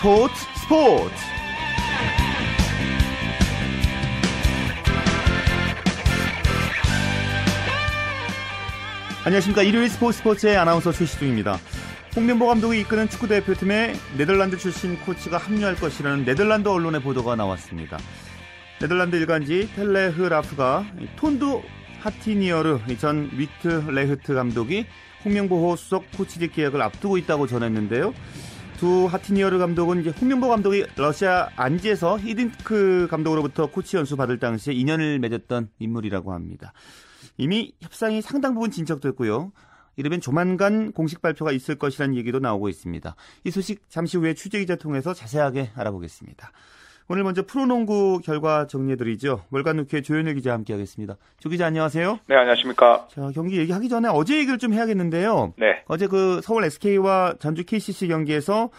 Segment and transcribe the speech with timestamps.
[0.00, 1.14] 스포츠 스포츠.
[9.26, 9.62] 안녕하십니까.
[9.62, 11.58] 일요일 스포츠 스포츠의 아나운서 최시중입니다.
[12.16, 17.98] 홍명보 감독이 이끄는 축구대표팀에 네덜란드 출신 코치가 합류할 것이라는 네덜란드 언론의 보도가 나왔습니다.
[18.80, 20.86] 네덜란드 일간지 텔레흐라프가
[21.16, 21.60] 톤두
[22.00, 24.86] 하티니어르 전 위트 레흐트 감독이
[25.26, 28.14] 홍명보 수석 코치직 계약을 앞두고 있다고 전했는데요.
[28.80, 35.18] 두 하티니어르 감독은 이제 홍명보 감독이 러시아 안지에서 히딩크 감독으로부터 코치 연수 받을 당시에 인연을
[35.18, 36.72] 맺었던 인물이라고 합니다.
[37.36, 39.52] 이미 협상이 상당 부분 진척됐고요.
[39.96, 43.14] 이르면 조만간 공식 발표가 있을 것이라는 얘기도 나오고 있습니다.
[43.44, 46.50] 이 소식 잠시 후에 취재기자 통해서 자세하게 알아보겠습니다.
[47.12, 49.40] 오늘 먼저 프로농구 결과 정리해드리죠.
[49.50, 51.16] 월간누키의 조현일 기자 함께하겠습니다.
[51.40, 52.20] 조 기자 안녕하세요.
[52.28, 53.08] 네 안녕하십니까.
[53.08, 55.54] 자 경기 얘기하기 전에 어제 얘기를 좀 해야겠는데요.
[55.56, 55.82] 네.
[55.88, 58.70] 어제 그 서울 SK와 전주 KCC 경기에서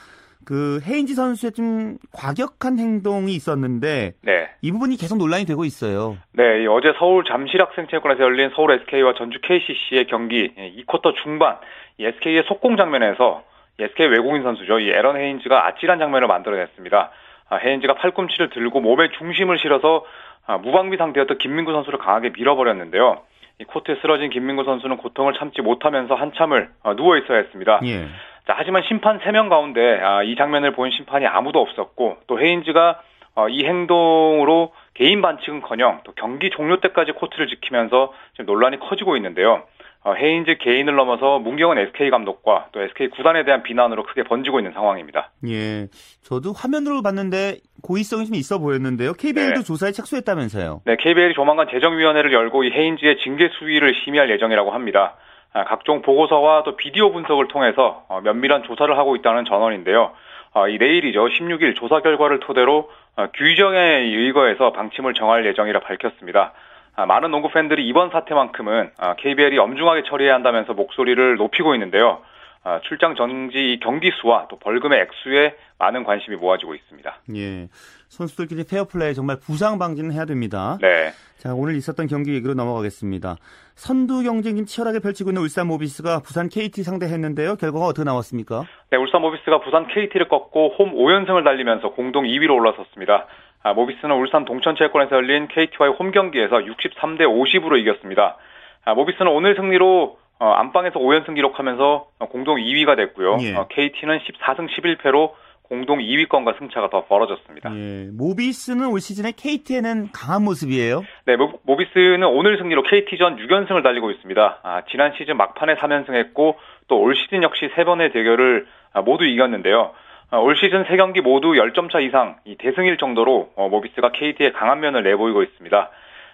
[0.45, 4.49] 그 헤인지 선수의 좀 과격한 행동이 있었는데 네.
[4.61, 6.17] 이 부분이 계속 논란이 되고 있어요.
[6.31, 10.53] 네, 어제 서울 잠실학생체육관에서 열린 서울 SK와 전주 KCC의 경기
[10.87, 11.57] 2쿼터 중반
[11.99, 13.43] SK의 속공 장면에서
[13.77, 14.79] SK 외국인 선수죠.
[14.79, 17.11] 이 에런 헤인즈가 아찔한 장면을 만들어냈습니다.
[17.51, 20.05] 아, 헤인즈가 팔꿈치를 들고 몸에 중심을 실어서
[20.47, 23.21] 아, 무방비 상태였던 김민구 선수를 강하게 밀어버렸는데요.
[23.59, 27.81] 이 코트에 쓰러진 김민구 선수는 고통을 참지 못하면서 한참을 어, 누워 있어야 했습니다.
[27.83, 28.07] 예.
[28.47, 33.01] 자, 하지만 심판 3명 가운데 아, 이 장면을 본 심판이 아무도 없었고 또 헤인즈가
[33.35, 39.63] 어, 이 행동으로 개인 반칙은커녕 또 경기 종료 때까지 코트를 지키면서 지금 논란이 커지고 있는데요.
[40.03, 44.73] 어, 헤인즈 개인을 넘어서 문경은 SK 감독과 또 SK 구단에 대한 비난으로 크게 번지고 있는
[44.73, 45.29] 상황입니다.
[45.47, 45.87] 예,
[46.23, 49.13] 저도 화면으로 봤는데 고의성이 좀 있어 보였는데요.
[49.13, 49.63] KBL도 네.
[49.63, 50.81] 조사에 착수했다면서요?
[50.85, 55.17] 네, KBL이 조만간 재정위원회를 열고 이 헤인즈의 징계 수위를 심의할 예정이라고 합니다.
[55.53, 60.13] 아, 각종 보고서와 또 비디오 분석을 통해서 어, 면밀한 조사를 하고 있다는 전언인데요.
[60.53, 61.27] 어, 이 내일이죠.
[61.27, 66.53] 16일 조사 결과를 토대로 어, 규정에 의거해서 방침을 정할 예정이라 밝혔습니다.
[66.95, 72.21] 아, 많은 농구 팬들이 이번 사태만큼은 KBL이 아, 엄중하게 처리해야 한다면서 목소리를 높이고 있는데요.
[72.63, 77.21] 아, 출장 정지 경기 수와 또 벌금의 액수에 많은 관심이 모아지고 있습니다.
[77.35, 77.67] 예.
[78.09, 80.77] 선수들끼리 페어플레이 정말 부상 방지는 해야 됩니다.
[80.79, 81.11] 네.
[81.37, 83.37] 자, 오늘 있었던 경기 얘기로 넘어가겠습니다.
[83.73, 87.55] 선두 경쟁이 치열하게 펼치고 있는 울산 모비스가 부산 KT 상대했는데요.
[87.55, 88.65] 결과가 어떻게 나왔습니까?
[88.91, 93.25] 네, 울산 모비스가 부산 KT를 꺾고 홈 5연승을 달리면서 공동 2위로 올라섰습니다.
[93.63, 98.37] 아, 모비스는 울산 동천체육관에서 열린 KT와의 홈 경기에서 63대 50으로 이겼습니다.
[98.85, 103.37] 아, 모비스는 오늘 승리로 어, 안방에서 5연승 기록하면서 공동 2위가 됐고요.
[103.41, 103.55] 예.
[103.55, 105.33] 어, KT는 14승 11패로
[105.63, 107.71] 공동 2위권과 승차가 더 벌어졌습니다.
[107.73, 111.03] 예, 모비스는 올 시즌에 KT에는 강한 모습이에요?
[111.25, 114.59] 네, 모, 비스는 오늘 승리로 KT전 6연승을 달리고 있습니다.
[114.63, 116.55] 아, 지난 시즌 막판에 3연승했고
[116.89, 119.91] 또 올 시즌 역시 3번의 대결을 아, 모두 이겼는데요.
[120.31, 125.03] 아, 올 시즌 3경기 모두 10점 차 이상 대승일 정도로 어, 모비스가 KT의 강한 면을
[125.03, 125.89] 내보이고 있습니다.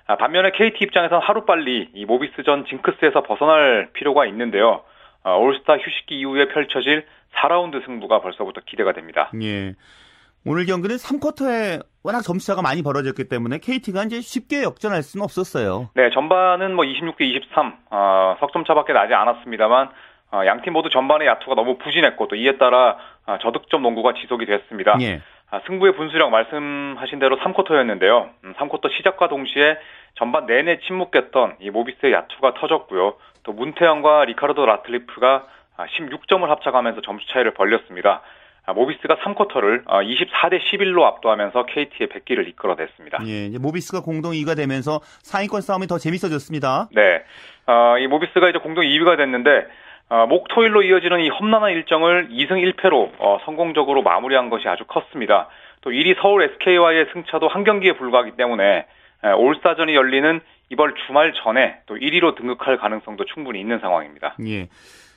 [0.05, 4.83] 아, 반면에 KT 입장에선 하루빨리 이 모비스전 징크스에서 벗어날 필요가 있는데요.
[5.23, 9.31] 아, 올스타 휴식기 이후에 펼쳐질 4라운드 승부가 벌써부터 기대가 됩니다.
[9.41, 9.73] 예.
[10.45, 15.89] 오늘 경기는 3쿼터에 워낙 점수차가 많이 벌어졌기 때문에 KT가 이제 쉽게 역전할 수는 없었어요.
[15.95, 19.89] 네, 전반은 뭐 26대 23, 어, 석점 차밖에 나지 않았습니다만
[20.31, 24.97] 어, 양팀 모두 전반의 야투가 너무 부진했고 또 이에 따라 어, 저득점 농구가 지속이 됐습니다.
[25.01, 25.21] 예.
[25.49, 28.29] 아, 승부의 분수령 말씀하신 대로 3쿼터였는데요.
[28.43, 29.77] 음, 3쿼터 시작과 동시에
[30.15, 33.13] 전반 내내 침묵했던 이 모비스의 야투가 터졌고요.
[33.43, 38.21] 또 문태영과 리카르도 라틀리프가 16점을 아, 합작하면서 점수 차이를 벌렸습니다.
[38.65, 43.19] 아, 모비스가 3쿼터를 24대 11로 압도하면서 KT의 100기를 이끌어냈습니다.
[43.25, 46.89] 예, 이제 모비스가 공동 2위가 되면서 상위권 싸움이 더 재밌어졌습니다.
[46.91, 47.23] 네,
[47.67, 49.67] 어, 이 모비스가 이제 공동 2위가 됐는데
[50.09, 55.49] 어, 목, 토일로 이어지는 이 험난한 일정을 2승 1패로 어, 성공적으로 마무리한 것이 아주 컸습니다.
[55.81, 58.85] 또 1위 서울 SK와의 승차도 한 경기에 불과하기 때문에
[59.23, 60.39] 에, 올스타전이 열리는
[60.69, 64.35] 이번 주말 전에 또 1위로 등극할 가능성도 충분히 있는 상황입니다.
[64.47, 64.69] 예.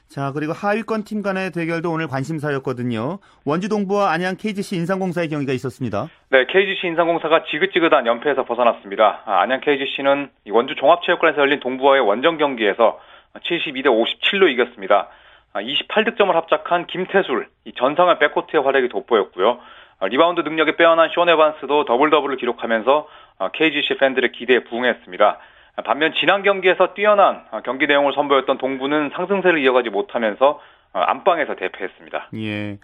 [0.08, 3.20] 자, 그리고 하위권 팀 간의 대결도 오늘 관심사였거든요.
[3.46, 6.08] 원주 동부와 안양 KGC 인상공사의 경기가 있었습니다.
[6.30, 9.22] 네, KGC 인상공사가 지긋지긋한 연패에서 벗어났습니다.
[9.24, 12.98] 아, 안양 KGC는 원주 종합체육관에서 열린 동부와의 원정 경기에서
[13.38, 15.08] 72대 57로 이겼습니다.
[15.54, 19.60] 28득점을 아, 합작한 김태술, 전상의 백코트의 활약이 돋보였고요.
[19.98, 23.08] 아, 리바운드 능력이 빼어난 숀 에반스도 더블 더블을 기록하면서
[23.52, 25.38] KGC 팬들의 기대에 부응했습니다.
[25.84, 30.60] 반면 지난 경기에서 뛰어난 경기 내용을 선보였던 동부는 상승세를 이어가지 못하면서
[30.92, 32.28] 안방에서 대패했습니다.
[32.36, 32.78] 예.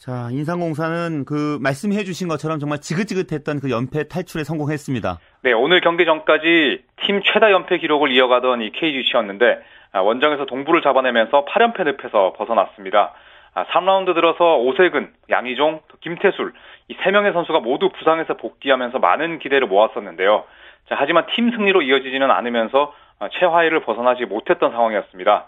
[0.00, 5.18] 자, 인삼공사는 그 말씀해 주신 것처럼 정말 지긋지긋했던 그 연패 탈출에 성공했습니다.
[5.42, 9.58] 네, 오늘 경기 전까지 팀 최다 연패 기록을 이어가던 이 KGC였는데
[9.92, 13.12] 아, 원정에서 동부를 잡아내면서 8연패 늪에서 벗어났습니다.
[13.54, 16.54] 3라운드 들어서 오세근, 양희종, 김태술
[16.88, 20.44] 이 세 명의 선수가 모두 부상에서 복귀하면서 많은 기대를 모았었는데요.
[20.88, 22.92] 자, 하지만 팀 승리로 이어지지는 않으면서
[23.38, 25.46] 최하위를 벗어나지 못했던 상황이었습니다.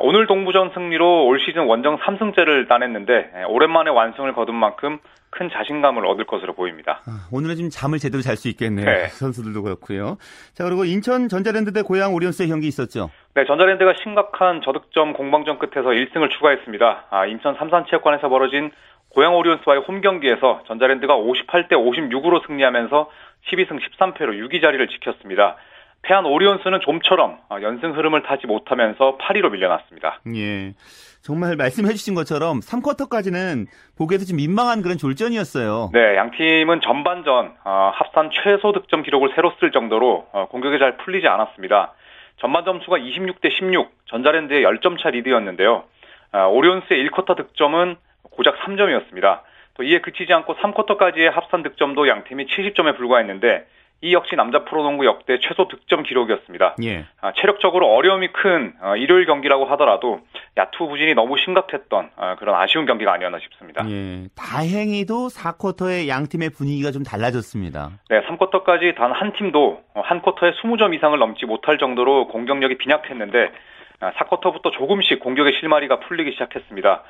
[0.00, 4.98] 오늘 동부전 승리로 올 시즌 원정 3승째를 따냈는데 오랜만에 완승을 거둔 만큼
[5.30, 7.02] 큰 자신감을 얻을 것으로 보입니다.
[7.06, 8.86] 아, 오늘은 좀 잠을 제대로 잘 수 있겠네요.
[8.86, 9.08] 네.
[9.18, 10.16] 선수들도 그렇고요.
[10.54, 13.10] 자 그리고 인천 전자랜드 대 고양 오리온스의 경기 있었죠.
[13.34, 17.06] 네, 전자랜드가 심각한 저득점 공방전 끝에서 1승을 추가했습니다.
[17.10, 18.70] 아, 인천 삼산체육관에서 벌어진
[19.10, 23.10] 고양 오리온스와의 홈 경기에서 전자랜드가 58대 56으로 승리하면서
[23.50, 25.56] 12승 13패로 6위 자리를 지켰습니다.
[26.04, 30.20] 패한 오리온스는 좀처럼 아, 연승 흐름을 타지 못하면서 8위로 밀려났습니다.
[30.36, 30.74] 예.
[31.22, 33.66] 정말 말씀해 주신 것처럼 3쿼터까지는
[33.96, 35.90] 보기에도 좀 민망한 그런 졸전이었어요.
[35.94, 40.98] 네, 양 팀은 전반전 어, 합산 최소 득점 기록을 새로 쓸 정도로 어, 공격이 잘
[40.98, 41.94] 풀리지 않았습니다.
[42.36, 45.84] 전반 점수가 26대 16, 전자랜드의 10점 차 리드였는데요.
[46.32, 47.96] 어, 오리온스의 1쿼터 득점은
[48.30, 49.40] 고작 3점이었습니다.
[49.74, 53.66] 또 이에 그치지 않고 3쿼터까지의 합산 득점도 양 팀이 70점에 불과했는데
[54.04, 56.76] 이 역시 남자 프로농구 역대 최소 득점 기록이었습니다.
[56.84, 57.06] 예.
[57.22, 60.20] 아, 체력적으로 어려움이 큰 어, 일요일 경기라고 하더라도
[60.58, 63.82] 야투 부진이 너무 심각했던 어, 그런 아쉬운 경기가 아니었나 싶습니다.
[63.88, 64.28] 예.
[64.36, 67.92] 다행히도 4쿼터의 양 팀의 분위기가 좀 달라졌습니다.
[68.10, 73.52] 네, 3쿼터까지 단 한 팀도 어, 한 쿼터에 20점 이상을 넘지 못할 정도로 공격력이 빈약했는데
[74.00, 77.02] 4쿼터부터 아, 조금씩 공격의 실마리가 풀리기 시작했습니다.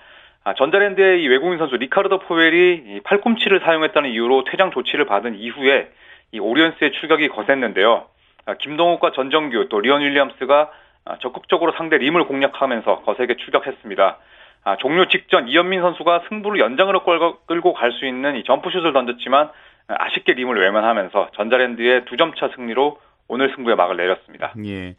[0.45, 5.89] 아, 전자랜드의 이 외국인 선수 리카르도 포웰이 팔꿈치를 사용했다는 이유로 퇴장 조치를 받은 이후에
[6.35, 8.07] 이 오리온스의 추격이 거셌는데요.
[8.47, 10.71] 아, 김동욱과 전정규 또 리언 윌리엄스가
[11.05, 14.19] 아, 적극적으로 상대 림을 공략하면서 거세게 추격했습니다.
[14.65, 17.05] 아, 종료 직전 이현민 선수가 승부를 연장으로
[17.47, 19.51] 끌고 갈 수 있는 이 점프슛을 던졌지만
[19.87, 22.99] 아쉽게 림을 외면하면서 전자랜드의 두 점 차 승리로
[23.29, 24.53] 오늘 승부에 막을 내렸습니다.
[24.67, 24.97] 예.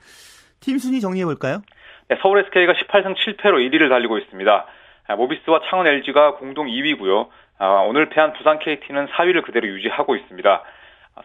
[0.61, 1.61] 팀 순위 정리해 볼까요?
[2.07, 4.65] 네, 서울 SK가 18승 7패로 1위를 달리고 있습니다.
[5.17, 7.27] 모비스와 창원 LG가 공동 2위고요.
[7.87, 10.63] 오늘 패한 부산 KT는 4위를 그대로 유지하고 있습니다.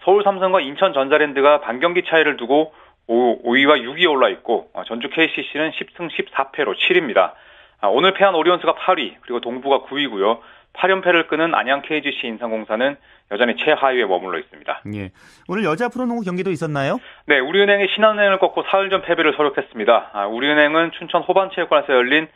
[0.05, 2.73] 서울 삼성과 인천 전자랜드가 반경기 차이를 두고
[3.07, 7.33] 5, 위와 6위에 올라 있고 어, 전주 KCC는 10승 14패로 7위입니다.
[7.81, 10.39] 아, 오늘 패한 오리온스가 8위 그리고 동부가 9위고요.
[10.75, 12.97] 8연패를 끄는 안양 KGC 인삼공사는
[13.33, 14.83] 여전히 최하위에 머물러 있습니다.
[14.95, 15.11] 예.
[15.49, 16.99] 오늘 여자 프로농구 경기도 있었나요?
[17.27, 20.11] 네, 우리은행이 신한은행을 꺾고 사흘 전 패배를 설욕했습니다.
[20.13, 22.29] 아, 우리은행은 춘천 호반체육관에서 열린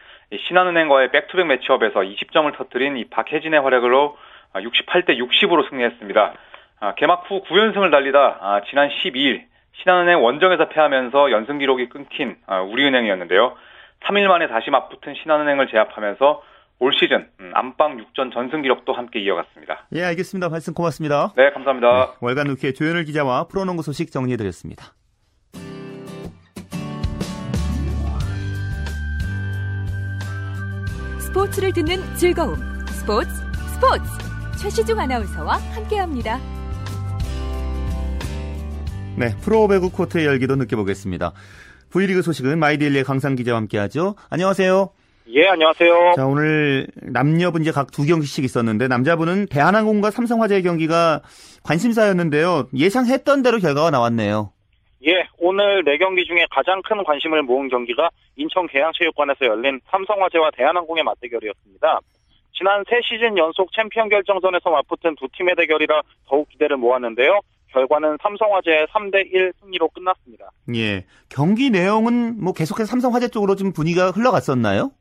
[0.49, 4.17] 신한은행과의 back-to-back matchup에서 20점을 터뜨린 이 박혜진의 활약으로
[4.55, 6.35] 68대 아, 60으로 승리했습니다.
[6.85, 9.45] 아, 개막 후 9연승을 달리다 아, 지난 12일
[9.81, 13.55] 신한은행 원정에서 패하면서 연승 기록이 끊긴 아, 우리은행이었는데요.
[14.07, 16.43] 3일 만에 다시 맞붙은 신한은행을 제압하면서
[16.81, 19.87] 올 시즌 음, 안방 6전 전승 기록도 함께 이어갔습니다.
[19.95, 20.51] 예, 알겠습니다.
[20.51, 21.33] 말씀 고맙습니다.
[21.37, 21.89] 네, 감사합니다.
[21.89, 24.93] 네, 월간 루키의 조현을 기자와 프로농구 소식 정리해드렸습니다.
[31.19, 32.57] 스포츠를 듣는 즐거움.
[32.89, 33.31] 스포츠,
[33.75, 34.05] 스포츠.
[34.61, 36.39] 최시중 아나운서와 함께합니다.
[39.17, 41.33] 네, 프로 배구 코트의 열기도 느껴보겠습니다.
[41.91, 44.17] V리그 소식은 마이데일리의 강산 기자와 함께하죠.
[44.29, 44.91] 안녕하세요.
[45.29, 46.15] 예, 안녕하세요.
[46.17, 51.23] 자, 오늘 남녀부 이제 각 두 경기씩 있었는데 남자부는 대한항공과 삼성화재의 경기가
[51.63, 52.69] 관심사였는데요.
[52.77, 54.51] 예상했던 대로 결과가 나왔네요.
[55.07, 61.05] 예, 오늘 네 경기 중에 가장 큰 관심을 모은 경기가 인천 계양체육관에서 열린 삼성화재와 대한항공의
[61.05, 62.01] 맞대결이었습니다.
[62.57, 67.41] 지난 세 시즌 연속 챔피언 결정전에서 맞붙은 두 팀의 대결이라 더욱 기대를 모았는데요.
[67.75, 70.51] 결과는 삼성화재 3대 1 승리로 끝났습니다.
[70.75, 71.05] 예.
[71.29, 74.93] 경기 내용은 뭐 계속해서 삼성화재 쪽으로 좀 분위기가 흘러갔었나요?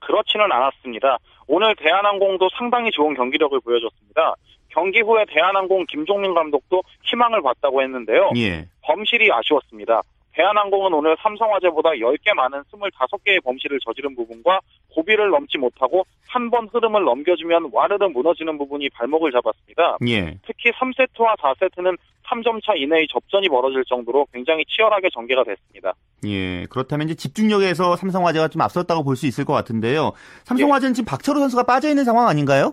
[0.00, 1.18] 그렇지는 않았습니다.
[1.46, 4.34] 오늘 대한항공도 상당히 좋은 경기력을 보여줬습니다.
[4.68, 8.30] 경기 후에 대한항공 김종민 감독도 희망을 봤다고 했는데요.
[8.36, 8.66] 예.
[8.82, 10.00] 범실이 아쉬웠습니다.
[10.40, 14.60] 대한항공은 오늘 삼성화재보다 10개 많은 25개의 범실을 저지른 부분과
[14.94, 19.98] 고비를 넘지 못하고 한 번 흐름을 넘겨주면 와르르 무너지는 부분이 발목을 잡았습니다.
[20.08, 20.38] 예.
[20.46, 25.92] 특히 3세트와 4세트는 3점 차 이내의 접전이 벌어질 정도로 굉장히 치열하게 전개가 됐습니다.
[26.26, 30.12] 예, 그렇다면 이제 집중력에서 삼성화재가 좀 앞섰다고 볼 수 있을 것 같은데요.
[30.44, 30.94] 삼성화재는 예.
[30.94, 32.72] 지금 박철호 선수가 빠져 있는 상황 아닌가요?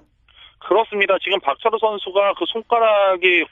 [0.60, 1.18] 그렇습니다.
[1.22, 3.44] 지금 박철호 선수가 그 손가락이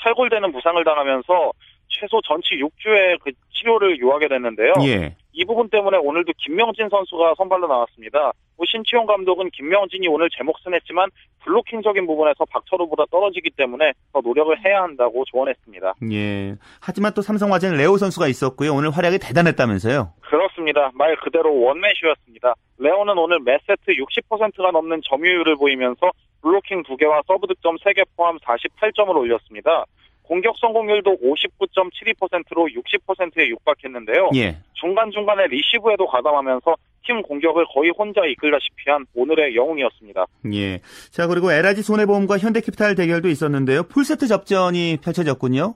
[0.00, 1.52] 탈골되는 부상을 당하면서
[2.00, 4.72] 최소 전치 6주의 그 치료를 요하게 됐는데요.
[4.86, 5.14] 예.
[5.32, 8.32] 이 부분 때문에 오늘도 김명진 선수가 선발로 나왔습니다.
[8.56, 11.08] 뭐 신치용 감독은 김명진이 오늘 제 몫은 했지만
[11.44, 15.94] 블로킹적인 부분에서 박철호보다 떨어지기 때문에 더 노력을 해야 한다고 조언했습니다.
[16.12, 16.56] 예.
[16.80, 18.74] 하지만 또 삼성화재는 레오 선수가 있었고요.
[18.74, 20.12] 오늘 활약이 대단했다면서요?
[20.20, 20.90] 그렇습니다.
[20.94, 22.54] 말 그대로 원맨쇼였습니다.
[22.78, 26.10] 레오는 오늘 매 세트 60%가 넘는 점유율을 보이면서
[26.42, 29.84] 블로킹 2개와 서브 득점 3개 포함 48점을 올렸습니다.
[30.30, 34.30] 공격 성공률도 59.72%로 60%에 육박했는데요.
[34.36, 34.58] 예.
[34.74, 40.26] 중간중간에 리시브에도 가담하면서 팀 공격을 거의 혼자 이끌다시피 한 오늘의 영웅이었습니다.
[40.54, 40.78] 예.
[41.10, 43.82] 자, 그리고 LIG 손해보험과 현대캐피탈 대결도 있었는데요.
[43.88, 45.74] 풀세트 접전이 펼쳐졌군요.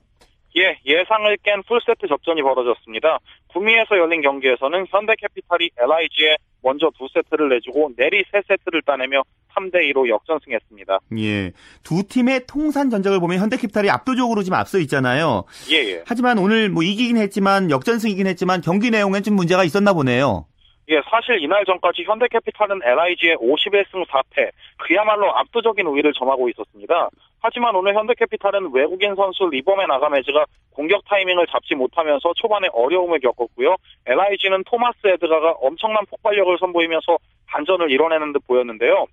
[0.55, 3.19] 예, 예상을 깬 풀세트 접전이 벌어졌습니다.
[3.55, 9.23] 구미에서 열린 경기에서는 현대캐피탈이 LIG에 먼저 두 세트를 내주고 내리 세 세트를 따내며
[9.55, 10.99] 3대 2로 역전승했습니다.
[11.19, 11.53] 예.
[11.81, 15.45] 두 팀의 통산 전적을 보면 현대캐피탈이 압도적으로 지금 앞서 있잖아요.
[15.71, 16.03] 예, 예.
[16.05, 20.47] 하지만 오늘 뭐 이기긴 했지만 역전승이긴 했지만 경기 내용엔 좀 문제가 있었나 보네요.
[20.89, 24.51] 예, 사실 이날 전까지 현대캐피탈은 LIG에 51승 4패,
[24.85, 27.09] 그야말로 압도적인 우위를 점하고 있었습니다.
[27.45, 33.75] 하지만 오늘 현대캐피탈은 외국인 선수 리버맨 아가메즈가 공격 타이밍을 잡지 못하면서 초반에 어려움을 겪었고요.
[34.07, 39.05] LIG는 토마스 에드가가 엄청난 폭발력을 선보이면서 반전을 이뤄내는 듯 보였는데요.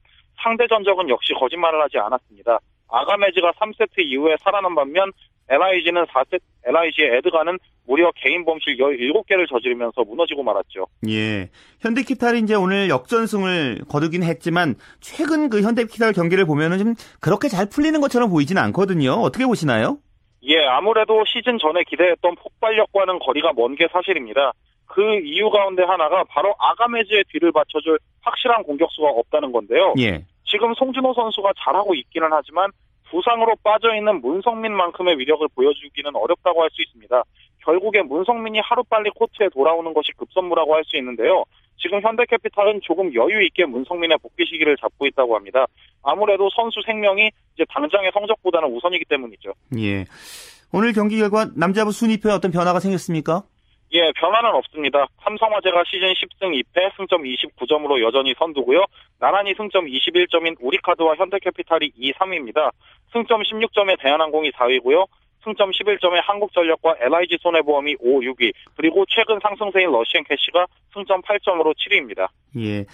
[0.42, 2.58] 상대 전적은 역시 거짓말을 하지 않았습니다.
[2.92, 5.10] 아가메즈가 3세트 이후에 살아난 반면
[5.48, 10.86] LIG는 4세, LIG의 에드가는 무려 개인 범실 17개를 저지르면서 무너지고 말았죠.
[11.08, 11.50] 예.
[11.80, 18.00] 현대캐피탈이 이제 오늘 역전승을 거두긴 했지만 최근 그 현대캐피탈 경기를 보면은 좀 그렇게 잘 풀리는
[18.00, 19.12] 것처럼 보이지는 않거든요.
[19.14, 19.98] 어떻게 보시나요?
[20.44, 24.52] 예, 아무래도 시즌 전에 기대했던 폭발력과는 거리가 먼 게 사실입니다.
[24.86, 29.94] 그 이유 가운데 하나가 바로 아가메즈의 뒤를 받쳐줄 확실한 공격수가 없다는 건데요.
[29.98, 30.24] 예.
[30.52, 32.70] 지금 송준호 선수가 잘하고 있기는 하지만
[33.10, 37.22] 부상으로 빠져있는 문성민만큼의 위력을 보여주기는 어렵다고 할 수 있습니다.
[37.64, 41.44] 결국에 문성민이 하루빨리 코트에 돌아오는 것이 급선무라고 할 수 있는데요.
[41.78, 45.66] 지금 현대캐피탈은 조금 여유 있게 문성민의 복귀 시기를 잡고 있다고 합니다.
[46.02, 49.52] 아무래도 선수 생명이 이제 당장의 성적보다는 우선이기 때문이죠.
[49.78, 50.04] 예.
[50.72, 53.42] 오늘 경기 결과 남자부 순위표에 어떤 변화가 생겼습니까?
[53.94, 55.06] 예, 변화는 없습니다.
[55.22, 58.84] 삼성화재가 시즌 10승 2패, 승점 29점으로 여전히 선두고요.
[59.18, 62.70] 나란히 승점 21점인 우리카드와 현대캐피탈이 2, 3위입니다.
[63.12, 65.06] 승점 16점의 대한항공이 4위고요.
[65.44, 72.28] 승점 11점의 한국전력과 LIG 손해보험이 5, 6위, 그리고 최근 상승세인 러시앤캐시가 승점 8점으로 7위입니다.
[72.58, 72.84] 예.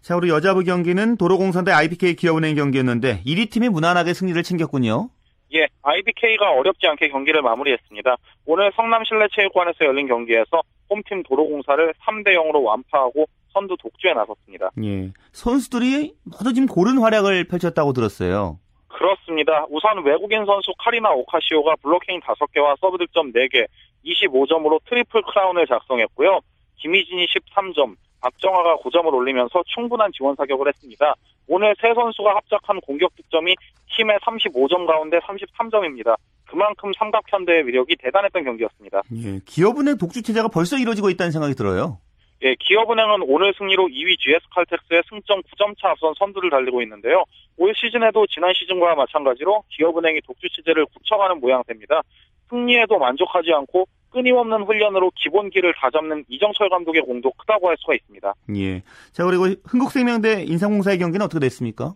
[0.00, 5.10] 자, 우리 여자부 경기는 도로공사 대 IBK 기업은행 경기였는데 1위 팀이 무난하게 승리를 챙겼군요.
[5.54, 8.16] 예, IBK가 어렵지 않게 경기를 마무리했습니다.
[8.46, 14.70] 오늘 성남 실내체육관에서 열린 경기에서 홈팀 도로공사를 3대 0으로 완파하고 선두 독주에 나섰습니다.
[14.84, 15.10] 예.
[15.32, 18.58] 선수들이 모두 지금 고른 활약을 펼쳤다고 들었어요.
[18.88, 19.66] 그렇습니다.
[19.70, 23.66] 우선 외국인 선수 카리나 오카시오가 블로킹 5개와 서브 득점 4개,
[24.04, 26.40] 25점으로 트리플 크라운을 작성했고요.
[26.76, 31.14] 김희진이 13점, 박정아가 9점을 올리면서 충분한 지원 사격을 했습니다.
[31.46, 33.54] 오늘 세 선수가 합작한 공격 득점이
[33.96, 36.16] 팀의 35점 가운데 33점입니다.
[36.46, 39.02] 그만큼 삼각현대의 위력이 대단했던 경기였습니다.
[39.12, 41.98] 예, 기업은행 독주 체제가 벌써 이루어지고 있다는 생각이 들어요.
[42.42, 47.24] 예, 기업은행은 오늘 승리로 2위 GS칼텍스의 승점 9점 차 앞선 선두를 달리고 있는데요.
[47.56, 52.02] 올 시즌에도 지난 시즌과 마찬가지로 기업은행이 독주 체제를 굳혀가는 모양새입니다.
[52.50, 58.34] 승리에도 만족하지 않고 끊임없는 훈련으로 기본기를 다잡는 이정철 감독의 공도 크다고 할 수가 있습니다.
[58.56, 58.82] 예.
[59.12, 61.94] 자, 그리고 흥국생명대 인삼공사의 경기는 어떻게 됐습니까?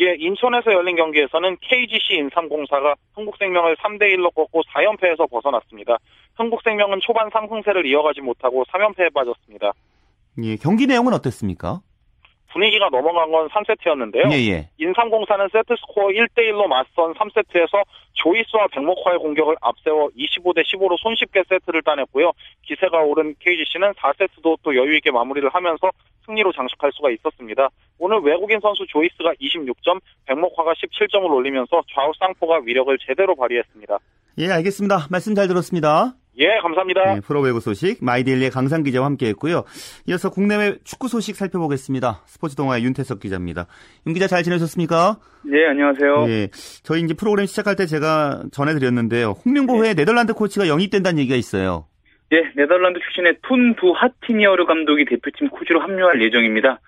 [0.00, 5.98] 예, 인천에서 열린 경기에서는 KGC 인삼공사가 흥국생명을 3대1로 꺾고 4연패에서 벗어났습니다.
[6.36, 9.72] 흥국생명은 초반 상승세를 이어가지 못하고 3연패에 빠졌습니다.
[10.42, 11.80] 예, 경기 내용은 어땠습니까?
[12.52, 14.32] 분위기가 넘어간 건 3세트였는데요.
[14.32, 14.68] 예, 예.
[14.78, 17.82] 인삼공사는 세트 스코어 1대1로 맞선 3세트에서
[18.14, 22.32] 조이스와 백목화의 공격을 앞세워 25대 15로 손쉽게 세트를 따냈고요.
[22.62, 25.90] 기세가 오른 KGC는 4세트도 또 여유 있게 마무리를 하면서
[26.26, 27.68] 승리로 장식할 수가 있었습니다.
[27.98, 33.98] 오늘 외국인 선수 조이스가 26점, 백목화가 17점을 올리면서 좌우 쌍포가 위력을 제대로 발휘했습니다.
[34.38, 35.08] 예, 알겠습니다.
[35.10, 36.14] 말씀 잘 들었습니다.
[36.38, 37.14] 예, 감사합니다.
[37.14, 39.64] 네, 프로배구 소식 마이데일리의 강상 기자와 함께했고요.
[40.06, 42.22] 이어서 국내외 축구 소식 살펴보겠습니다.
[42.26, 43.66] 스포츠 동아의 윤태석 기자입니다.
[44.06, 45.18] 윤 기자 잘 지내셨습니까?
[45.44, 46.26] 네, 안녕하세요.
[46.28, 46.48] 예,
[46.82, 49.36] 저희 이제 프로그램 시작할 때 제가 전해드렸는데요.
[49.44, 50.02] 홍명보 회에 네.
[50.02, 51.86] 네덜란드 코치가 영입된다는 얘기가 있어요.
[52.32, 56.80] 예, 네덜란드 출신의 톤 두 하티니어르 감독이 대표팀 코치로 합류할 예정입니다.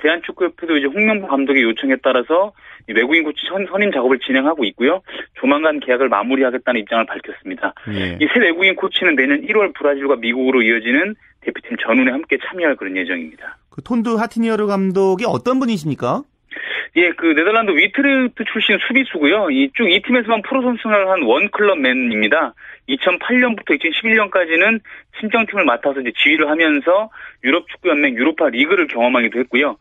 [0.00, 2.52] 대한축구협회도 이제 홍명보 감독의 요청에 따라서
[2.88, 5.00] 외국인 코치 선, 선임 작업을 진행하고 있고요.
[5.34, 7.74] 조만간 계약을 마무리하겠다는 입장을 밝혔습니다.
[7.94, 8.18] 예.
[8.20, 13.58] 이새 외국인 코치는 내년 1월 브라질과 미국으로 이어지는 대표팀 전운에 함께 참여할 그런 예정입니다.
[13.70, 16.22] 그 톤두 하티니어르 감독이 어떤 분이십니까?
[16.96, 19.50] 예, 그 네덜란드 위트르트 출신 수비수고요.
[19.50, 22.54] 이쪽 이 팀에서만 프로 선수를 한 원클럽맨입니다.
[22.88, 24.80] 2008년부터 2011년까지는
[25.20, 27.10] 친정팀을 맡아서 이제 지휘를 하면서
[27.44, 29.76] 유럽 축구 연맹 유로파 리그를 경험하기도 했고요.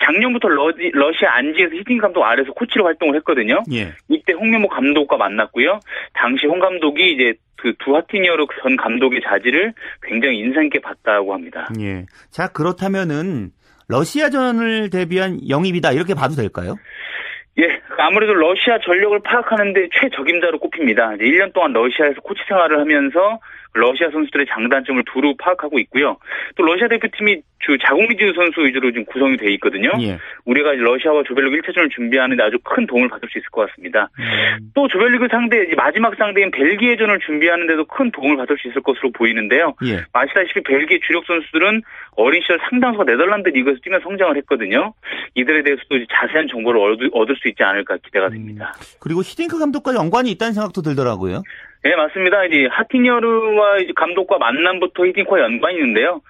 [0.00, 3.62] 작년부터 러지, 러시아 안지에서 히딩 감독 아래서 코치로 활동을 했거든요.
[3.72, 3.92] 예.
[4.08, 5.80] 이때 홍명보 감독과 만났고요.
[6.14, 11.68] 당시 홍 감독이 이제 그 두하티니어르 전 감독의 자질을 굉장히 인상 있게 봤다고 합니다.
[11.80, 12.06] 예.
[12.30, 13.50] 자 그렇다면은
[13.88, 16.76] 러시아전을 대비한 영입이다 이렇게 봐도 될까요?
[17.58, 21.14] 예, 아무래도 러시아 전력을 파악하는데 최적임자로 꼽힙니다.
[21.14, 23.40] 이제 1년 동안 러시아에서 코치 생활을 하면서
[23.74, 26.16] 러시아 선수들의 장단점을 두루 파악하고 있고요.
[26.56, 29.90] 또 러시아 대표팀이 주 자국리즈 선수 위주로 지금 구성이 돼 있거든요.
[30.00, 30.18] 예.
[30.44, 34.10] 우리가 러시아와 조별리그 1차전을 준비하는데 아주 큰 도움을 받을 수 있을 것 같습니다.
[34.18, 34.70] 음.
[34.74, 39.74] 또 조별리그 상대 마지막 상대인 벨기에전을 준비하는데도 큰 도움을 받을 수 있을 것으로 보이는데요.
[39.86, 40.02] 예.
[40.12, 41.82] 아시다시피 벨기에 주력 선수들은
[42.16, 44.92] 어린 시절 상당수가 네덜란드 리그에서 뛰면 성장을 했거든요.
[45.34, 46.80] 이들에 대해서도 자세한 정보를
[47.12, 48.32] 얻을 수 있지 않을까 기대가 음.
[48.32, 48.74] 됩니다.
[48.76, 48.82] 음.
[48.98, 51.42] 그리고 히딩크 감독과 연관이 있다는 생각도 들더라고요.
[51.84, 52.44] 네, 맞습니다.
[52.44, 56.20] 이제 샤티니어 코치와 이제 감독과 만남부터 히딩크와 연관이 있는데요.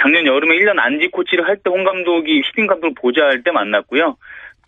[0.00, 4.16] 작년 여름에 1년 안지 코치를 할 때 홍 감독이 히딩크 감독을 보좌할 때 만났고요.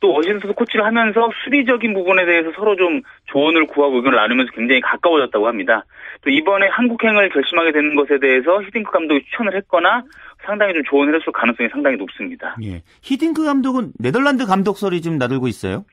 [0.00, 3.00] 또 어시스트 코치를 하면서 수비적인 부분에 대해서 서로 좀
[3.32, 5.86] 조언을 구하고 의견을 나누면서 굉장히 가까워졌다고 합니다.
[6.22, 10.02] 또 이번에 한국행을 결심하게 되는 것에 대해서 히딩크 감독이 추천을 했거나
[10.44, 12.54] 상당히 좀 조언을 했을 가능성이 상당히 높습니다.
[12.64, 12.82] 예.
[13.02, 15.86] 히딩크 감독은 네덜란드 감독설이 좀 나들고 있어요?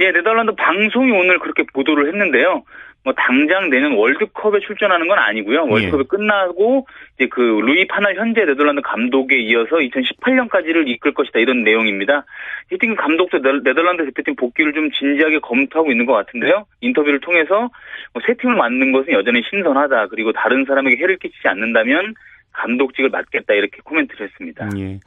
[0.00, 2.62] 예, 네덜란드 방송이 오늘 그렇게 보도를 했는데요.
[3.06, 5.68] 뭐 당장 내년 월드컵에 출전하는 건 아니고요.
[5.68, 6.08] 월드컵이 예.
[6.08, 12.24] 끝나고 이제 그 루이 파날 현재 네덜란드 감독에 이어서 2018년까지를 이끌 것이다 이런 내용입니다.
[12.72, 16.66] 히팅 감독도 네덜란드 대표팀 복귀를 좀 진지하게 검토하고 있는 것 같은데요.
[16.80, 17.70] 인터뷰를 통해서
[18.12, 20.08] 뭐새 팀을 만든 것은 여전히 신선하다.
[20.08, 22.12] 그리고 다른 사람에게 해를 끼치지 않는다면
[22.54, 24.68] 감독직을 맡겠다 이렇게 코멘트를 했습니다.
[24.78, 24.98] 예.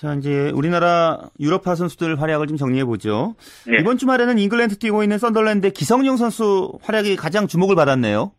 [0.00, 3.34] 자, 이제 우리나라 유럽파 선수들 활약을 좀 정리해 보죠.
[3.66, 3.80] 네.
[3.80, 8.32] 이번 주말에는 잉글랜드 뛰고 있는 썬더랜드 기성용 선수 활약이 가장 주목을 받았네요.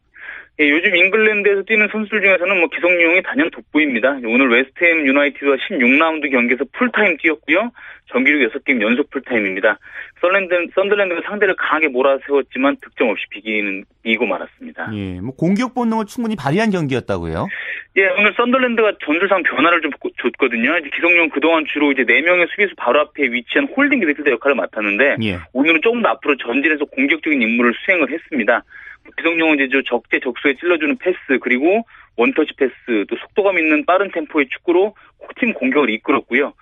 [0.60, 4.22] 예, 요즘 잉글랜드에서 뛰는 선수들 중에서는 뭐 기성용이 단연 돋보입니다.
[4.26, 7.70] 오늘 웨스트햄 유나이티드와 16라운드 경기에서 풀타임 뛰었고요.
[8.12, 9.78] 정규리그 6게임 연속 풀타임입니다.
[10.22, 14.92] 썬랜드, 썬더랜드가 상대를 강하게 몰아세웠지만 득점 없이 비기는 이고 말았습니다.
[14.94, 17.48] 예, 뭐 공격 본능을 충분히 발휘한 경기였다고요?
[17.98, 20.78] 예, 오늘 썬더랜드가 전술상 변화를 좀 줬거든요.
[20.78, 25.40] 이제 기성용 그동안 주로 이제 4명의 수비수 바로 앞에 위치한 holding 미드필더 역할을 맡았는데 예.
[25.54, 28.64] 오늘은 조금 더 앞으로 전진해서 공격적인 임무를 수행을 했습니다.
[29.18, 31.84] 기성용은 이제 적재적소에 찔러주는 패스 그리고
[32.18, 32.74] 원터치 패스
[33.10, 34.96] 또 속도감 있는 빠른 템포의 축구로
[35.40, 36.54] 팀 공격을 이끌었고요.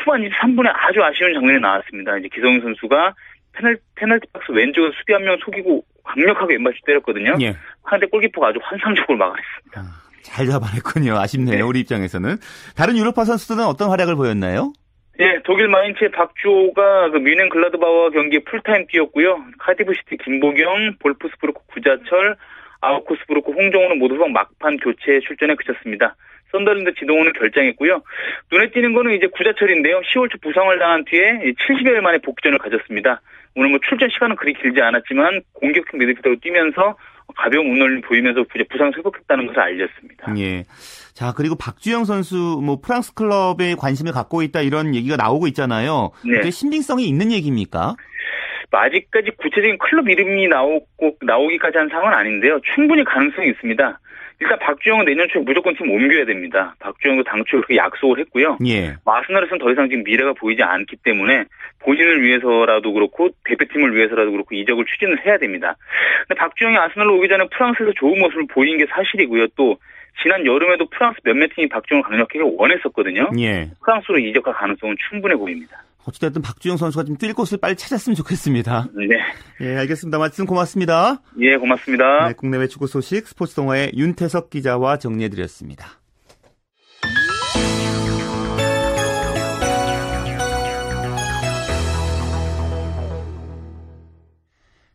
[0.00, 2.16] 후반 23분에 아주 아쉬운 장면이 나왔습니다.
[2.18, 3.14] 이제 기성용 선수가
[3.52, 7.36] 페널, 페널티 박스 왼쪽에 수비 한 명 속이고 강력하게 왼발슛 때렸거든요.
[7.40, 7.54] 예.
[7.88, 9.80] 상대 골키퍼가 아주 환상적으로 막아냈습니다.
[9.80, 9.84] 아,
[10.22, 11.16] 잘 잡아냈군요.
[11.18, 11.56] 아쉽네요.
[11.56, 11.60] 네.
[11.62, 12.36] 우리 입장에서는.
[12.76, 14.72] 다른 유럽파 선수들은 어떤 활약을 보였나요?
[15.20, 19.42] 예, 독일 마인츠의 박주호가 그 묀헨글라트바흐와 경기에 풀타임 뛰었고요.
[19.58, 22.36] 카디프시티 김보경, 볼프스부르크 구자철,
[22.80, 26.16] 아우크스부르크 홍정호는 모두 막판 교체에 출전에 그쳤습니다.
[26.52, 28.02] 썬더랜드 지동원은 결장했고요.
[28.50, 30.00] 눈에 띄는 거는 이제 구자철인데요.
[30.00, 33.20] 10월 초 부상을 당한 뒤에 70여일 만에 복귀전을 가졌습니다.
[33.54, 36.96] 오늘 뭐 출전 시간은 그리 길지 않았지만 공격형 미드필더로 뛰면서
[37.36, 40.32] 가벼운 운을 보이면서 부상 회복했다는 것을 알렸습니다.
[40.38, 40.64] 예.
[41.12, 46.12] 자, 그리고 박주영 선수 뭐 프랑스 클럽에 관심을 갖고 있다 이런 얘기가 나오고 있잖아요.
[46.24, 46.50] 네.
[46.50, 47.96] 신빙성이 있는 얘기입니까?
[48.70, 52.60] 뭐 아직까지 구체적인 클럽 이름이 나오고 나오기까지 한 상황은 아닌데요.
[52.74, 53.98] 충분히 가능성이 있습니다.
[54.40, 56.76] 일단 박주영은 내년 초에 무조건 팀 옮겨야 됩니다.
[56.78, 58.58] 박주영도 당초 그렇게 약속을 했고요.
[58.66, 58.94] 예.
[59.04, 61.44] 아스널에서는 더 이상 지금 미래가 보이지 않기 때문에
[61.80, 65.74] 본인을 위해서라도 그렇고 대표팀을 위해서라도 그렇고 이적을 추진을 해야 됩니다.
[66.28, 69.48] 근데 박주영이 아스널로 오기 전에 프랑스에서 좋은 모습을 보인 게 사실이고요.
[69.56, 69.76] 또
[70.22, 73.30] 지난 여름에도 프랑스 몇몇 팀이 박주영을 강력하게 원했었거든요.
[73.40, 73.68] 예.
[73.84, 75.82] 프랑스로 이적할 가능성은 충분해 보입니다.
[76.08, 78.88] 어찌됐든 박주영 선수가 좀 뛸 곳을 빨리 찾았으면 좋겠습니다.
[78.94, 79.16] 네.
[79.60, 80.18] 예, 알겠습니다.
[80.18, 81.20] 말씀 고맙습니다.
[81.40, 82.28] 예, 고맙습니다.
[82.28, 86.00] 네, 국내외 축구 소식 스포츠 동화의 윤태석 기자와 정리해드렸습니다.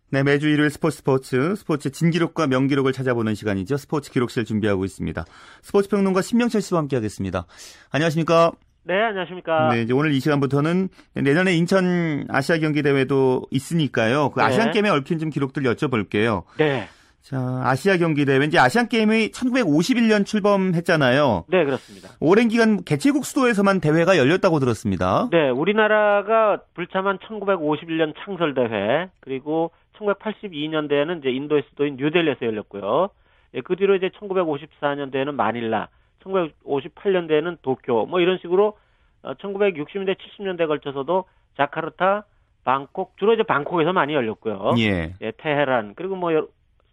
[0.09, 3.77] 네, 매주 일요일 스포츠 스포츠, 스포츠 진기록과 명기록을 찾아보는 시간이죠.
[3.77, 5.25] 스포츠 기록실 준비하고 있습니다.
[5.63, 7.47] 스포츠 평론가 신명철 씨와 함께 하겠습니다.
[7.89, 8.51] 안녕하십니까?
[8.85, 9.69] 네, 안녕하십니까.
[9.73, 14.31] 네, 이제 오늘 이 시간부터는 내년에 인천 아시아 경기 대회도 있으니까요.
[14.31, 14.45] 그 네.
[14.45, 16.43] 아시안 게임에 얽힌 좀 기록들 여쭤볼게요.
[16.57, 16.87] 네.
[17.21, 21.45] 자, 아시아 경기 대회 이제 아시안 게임이 1951년 출범했잖아요.
[21.47, 22.09] 네, 그렇습니다.
[22.19, 25.29] 오랜 기간 개최국 수도에서만 대회가 열렸다고 들었습니다.
[25.31, 33.09] 네, 우리나라가 불참한 1951년 창설 대회 그리고 1982년대에는 이제 인도의 수도인 뉴델리에서 열렸고요.
[33.53, 35.87] 예, 그 뒤로 이제 1954년대에는 마닐라,
[36.23, 38.77] 1958년대에는 도쿄 뭐 이런 식으로
[39.23, 41.25] 1960년대 어, 70년대에 걸쳐서도
[41.57, 42.25] 자카르타,
[42.63, 44.73] 방콕 주로 이제 방콕에서 많이 열렸고요.
[44.79, 45.13] 예.
[45.21, 46.31] 예 테헤란 그리고 뭐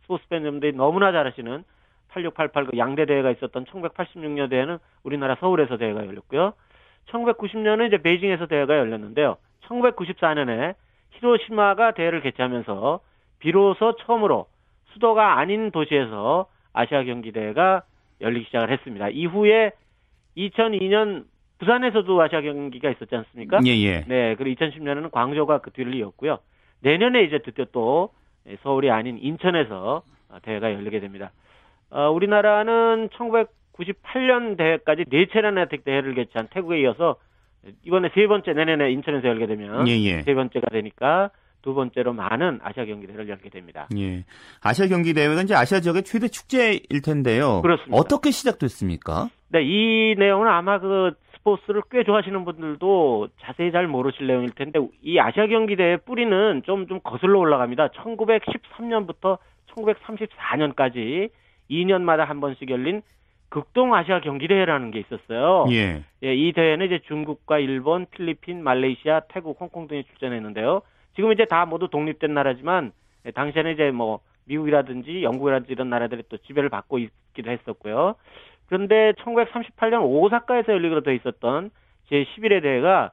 [0.03, 1.65] 스포츠 팬분들이 너무나 잘 아시는
[2.09, 6.55] 8688 그 양대 대회가 있었던 1986년대에는 우리나라 서울에서 대회가 열렸고요.
[7.09, 9.37] 1990년은 이제 베이징에서 대회가 열렸는데요.
[9.67, 10.75] 1994년에
[11.11, 13.01] 히로시마가 대회를 개최하면서
[13.39, 14.47] 비로소 처음으로
[14.93, 17.83] 수도가 아닌 도시에서 아시아 경기 대회가
[18.21, 19.09] 열리기 시작을 했습니다.
[19.09, 19.73] 이후에
[20.37, 21.25] 2002년
[21.59, 23.61] 부산에서도 아시아 경기가 있었지 않습니까?
[23.67, 24.05] 예, 예.
[24.09, 26.39] 네, 그리고 2010년에는 광저우가 그 뒤를 이었고요.
[26.81, 28.13] 내년에 이제 드디어 또
[28.63, 30.03] 서울이 아닌 인천에서
[30.43, 31.33] 대회가 열리게 됩니다.
[31.91, 37.17] 어, 우리나라는 98년 대회까지 네 차례나 대회를 개최한 태국에 이어서
[37.85, 40.23] 이번에 세 번째 내년에 인천에서 열게 되면 예, 예.
[40.23, 41.31] 세 번째가 되니까
[41.63, 43.89] 두 번째로 많은 아시아 경기 대회를 열게 됩니다.
[43.97, 44.25] 예.
[44.63, 47.61] 아시아 경기 대회가 이제 아시아 지역의 최대 축제일 텐데요.
[47.63, 47.97] 그렇습니다.
[47.97, 49.29] 어떻게 시작됐습니까?
[49.49, 55.19] 네, 이 내용은 아마 그 스포츠를 꽤 좋아하시는 분들도 자세히 잘 모르실 내용일 텐데 이
[55.19, 57.89] 아시아 경기 대회 뿌리는 좀좀 거슬러 올라갑니다.
[57.89, 59.39] 1913년부터
[59.75, 61.31] 1934년까지
[61.71, 63.03] 2년마다 한 번씩 열린
[63.49, 65.67] 극동 아시아 경기 대회라는 게 있었어요.
[65.73, 66.05] 예.
[66.23, 70.83] 예, 이 대회는 이제 중국과 일본, 필리핀, 말레이시아, 태국, 홍콩 등이 출전했는데요.
[71.21, 72.93] 지금 이제 다 모두 독립된 나라지만
[73.27, 78.15] 예, 당시에는 이제 뭐 미국이라든지 영국이라든지 이런 나라들이 또 지배를 받고 있기도 했었고요.
[78.67, 81.71] 그런데 1938년 오사카에서 열리기로 돼 있었던
[82.11, 83.11] 제11회 대회가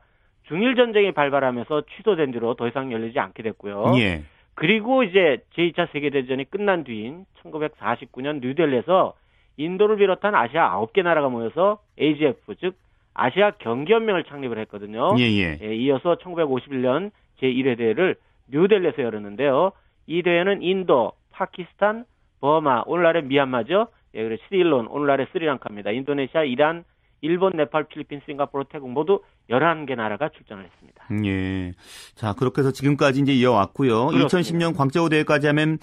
[0.48, 3.92] 중일 전쟁이 발발하면서 취소된 뒤로 더 이상 열리지 않게 됐고요.
[3.98, 4.24] 예.
[4.54, 9.16] 그리고 이제 제2차 세계 대전이 끝난 뒤인 1949년 뉴델리에서
[9.58, 12.78] 인도를 비롯한 아시아 9개 나라가 모여서 AGF 즉
[13.14, 15.14] 아시아 경기연맹을 창립을 했거든요.
[15.20, 15.60] 예, 예.
[15.62, 18.16] 예, 이어서 1951년 제1회 대회를
[18.50, 19.72] 뉴델리에서 열었는데요.
[20.08, 22.06] 이 대회는 인도, 파키스탄,
[22.40, 23.88] 버마, 오늘날의 미얀마죠.
[24.16, 25.92] 예, 그리고 시릴론, 오늘날의 스리랑카입니다.
[25.92, 26.84] 인도네시아, 이란,
[27.22, 31.06] 일본, 네팔, 필리핀, 싱가포르, 태국 모두 11개 나라가 출전을 했습니다.
[31.26, 31.74] 예.
[32.16, 34.08] 자, 그렇게 해서 지금까지 이제 이어왔고요.
[34.08, 34.38] 그렇습니다.
[34.38, 35.80] 2010년 광저우 대회까지 하면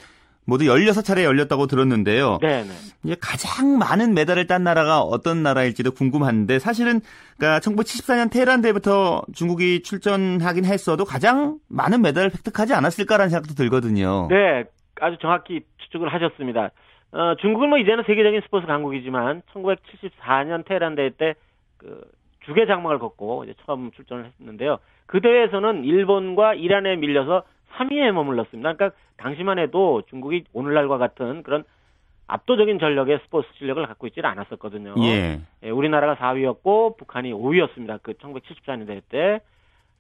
[0.47, 2.39] 모두 16차례 열렸다고 들었는데요.
[2.43, 2.71] 네, 네.
[3.05, 7.01] 이제 가장 많은 메달을 딴 나라가 어떤 나라일지도 궁금한데 사실은
[7.39, 14.29] 그러니까 1974년 테헤란 대회부터 중국이 출전하긴 했어도 가장 많은 메달을 획득하지 않았을까라는 생각도 들거든요.
[14.31, 14.65] 네,
[15.01, 16.71] 아주 정확히 추측을 하셨습니다.
[17.13, 21.35] 어, 중국은 뭐 이제는 세계적인 스포츠 강국이지만 1974년 테헤란 대회 때
[21.85, 22.01] 그
[22.45, 24.79] 주계 장막을 걷고 이제 처음 출전을 했는데요.
[25.07, 27.45] 그 대회에서는 일본과 이란에 밀려서
[27.77, 28.73] 3위에 머물렀습니다.
[28.75, 31.65] 그러니까 당시만 해도 중국이 오늘날과 같은 그런
[32.27, 34.95] 압도적인 전력의 스포츠 실력을 갖고 있지는 않았었거든요.
[35.05, 35.41] 예.
[35.63, 38.01] 예, 우리나라가 4위였고 북한이 5위였습니다.
[38.03, 39.41] 그 1974년 대회 때.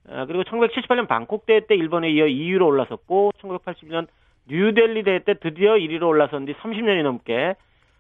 [0.06, 4.06] 어, 그리고 1978년 방콕 대회 때 일본에 이어 2위로 올라섰고 1981년
[4.48, 7.54] 뉴델리 대회 때 드디어 1위로 올라선 뒤 30년이 넘게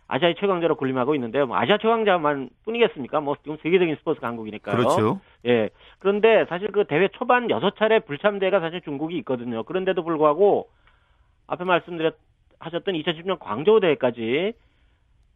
[0.06, 1.46] 아시아의 최강자로 군림하고 있는데요.
[1.46, 3.20] 뭐 아시아 최강자만 뿐이겠습니까?
[3.20, 4.76] 뭐 지금 세계적인 스포츠 강국이니까요.
[4.76, 5.20] 그렇죠.
[5.46, 5.70] 예.
[5.98, 9.62] 그런데 사실 그 대회 초반 6차례 불참대가 사실 중국이 있거든요.
[9.62, 10.68] 그런데도 불구하고
[11.46, 12.16] 앞에 말씀드렸
[12.58, 14.52] 하셨던 2010년 광저우 대회까지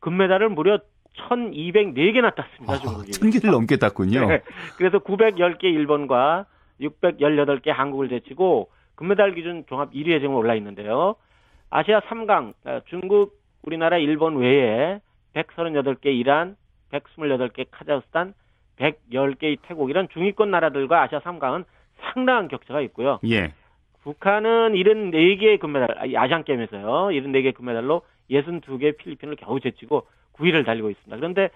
[0.01, 0.79] 금메달을 무려
[1.17, 2.73] 1,204개나 땄습니다.
[2.73, 3.11] 아, 중국이.
[3.13, 4.27] 1,000개를 넘게 땄군요.
[4.27, 4.43] 네.
[4.77, 6.47] 그래서 910개 일본과
[6.81, 11.17] 618개 한국을 제치고 금메달 기준 종합 1위에 지금 올라 있는데요.
[11.71, 13.38] 아시아 3강 아, 중국
[13.69, 15.01] 우리나라, 일본 외에
[15.35, 16.57] 138개 이란,
[16.91, 18.33] 128개 카자흐스탄,
[18.79, 21.65] 110개의 태국 이런 중위권 나라들과 아시아 3강은
[22.01, 23.19] 상당한 격차가 있고요.
[23.29, 23.53] 예.
[24.03, 27.11] 북한은 74개의 금메달, 아시안 게임에서요.
[27.13, 31.17] 74개의 금메달로 62개 필리핀을 겨우 제치고 9위를 달리고 있습니다.
[31.17, 31.51] 그런데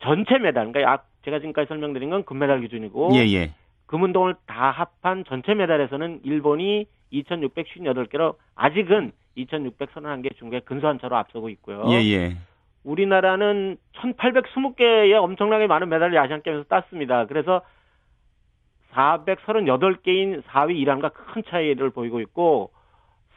[0.00, 3.52] 전체 메달, 그러니까 제가 지금까지 설명드린 건 금메달 기준이고 예, 예.
[3.86, 11.84] 금운동을 다 합한 전체 메달에서는 일본이 2,658개로 아직은 2,631개 중국에 근소한 차로 앞서고 있고요.
[11.90, 12.36] 예, 예.
[12.84, 17.26] 우리나라는 1,820개의 엄청나게 많은 메달을 아시안 게임에서 땄습니다.
[17.26, 17.62] 그래서
[18.92, 22.70] 438개인 4위 이란과 큰 차이를 보이고 있고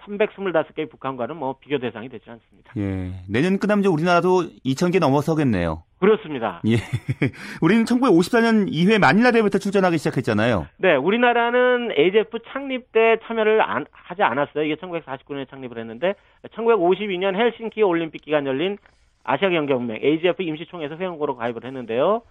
[0.05, 2.73] 325개의 북한과는 뭐 비교 대상이 되지 않습니다.
[2.77, 3.12] 예.
[3.29, 5.83] 내년 끝나면 이제 우리나라도 2,000개 넘어서겠네요.
[5.99, 6.62] 그렇습니다.
[6.67, 6.75] 예.
[7.62, 10.67] 우리는 1954년 2회 마닐라 대회부터 출전하기 시작했잖아요.
[10.77, 14.63] 네, 우리나라는 AGF 창립 때 참여를 안, 하지 않았어요.
[14.63, 16.15] 이게 1949년에 창립을 했는데
[16.51, 18.77] 1952년 헬싱키 올림픽 기간 열린
[19.23, 22.21] 아시아 경기연맹 AGF 임시총회에서 회원국으로 가입을 했는데요.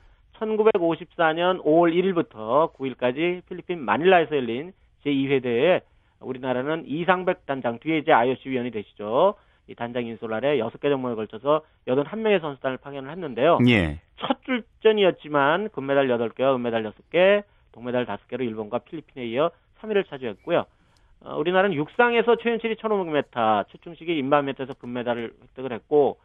[0.40, 4.72] 1954년 5월 1일부터 9일까지 필리핀 마닐라에서 열린
[5.04, 5.80] 제2회 대회에
[6.20, 9.34] 우리나라는 이상백 단장 뒤에 이제 IOC 위원이 되시죠.
[9.68, 13.58] 이 단장 인솔 아래 6개 종목에 걸쳐서 81명의 선수단을 파견을 했는데요.
[13.68, 14.00] 예.
[14.16, 19.50] 첫 출전이었지만 금메달 8개와 은메달 6개, 동메달 5개로 일본과 필리핀에 이어
[19.80, 20.64] 3위를 차지했고요.
[21.20, 26.18] 어, 우리나라는 육상에서 최윤칠이 1500m, 최충식이 일만 미터에서 금메달을 획득을 했고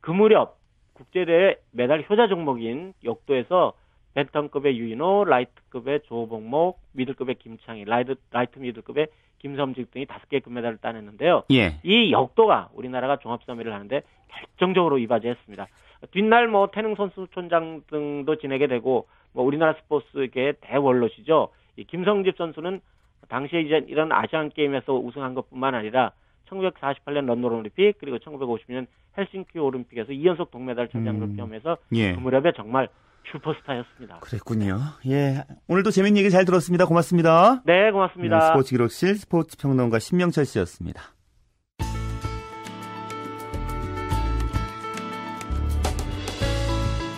[0.00, 0.56] 그 무렵
[0.94, 3.74] 국제대회 메달 효자 종목인 역도에서
[4.14, 11.44] 밴텀급의 유인호, 라이트급의 조봉목, 미들급의 김창희, 라이트, 라이트 미들급의 김성집 등이 다섯 개의 금메달을 따냈는데요.
[11.52, 11.78] 예.
[11.84, 15.68] 이 역도가 우리나라가 종합3위를 하는데 결정적으로 이바지했습니다.
[16.10, 21.48] 뒷날 뭐 태능 선수촌장 등도 지내게 되고 뭐 우리나라 스포츠계 대원로시죠.
[21.76, 22.80] 이 김성집 선수는
[23.28, 26.12] 당시에 이제 이런 아시안 게임에서 우승한 것뿐만 아니라
[26.48, 31.36] 1948년 런던 올림픽 그리고 1950년 헬싱키 올림픽에서 2연속 동메달 차지한 걸 음.
[31.36, 32.14] 포함해서 예.
[32.14, 32.88] 그 무렵에 정말
[33.32, 34.18] 슈퍼스타였습니다.
[34.20, 34.78] 그랬군요.
[35.06, 35.44] 예.
[35.68, 36.86] 오늘도 재밌는 얘기 잘 들었습니다.
[36.86, 37.62] 고맙습니다.
[37.64, 38.38] 네, 고맙습니다.
[38.38, 41.02] 네, 스포츠 기록실 스포츠 평론가 신명철 씨였습니다.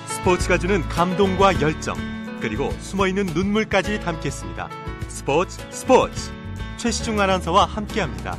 [0.07, 1.97] 스포츠가 주는 감동과 열정,
[2.43, 4.69] 그리고 숨어있는 눈물까지 담겠습니다.
[5.09, 6.31] 스포츠 스포츠
[6.77, 8.37] 최시중 아나운서와 함께합니다.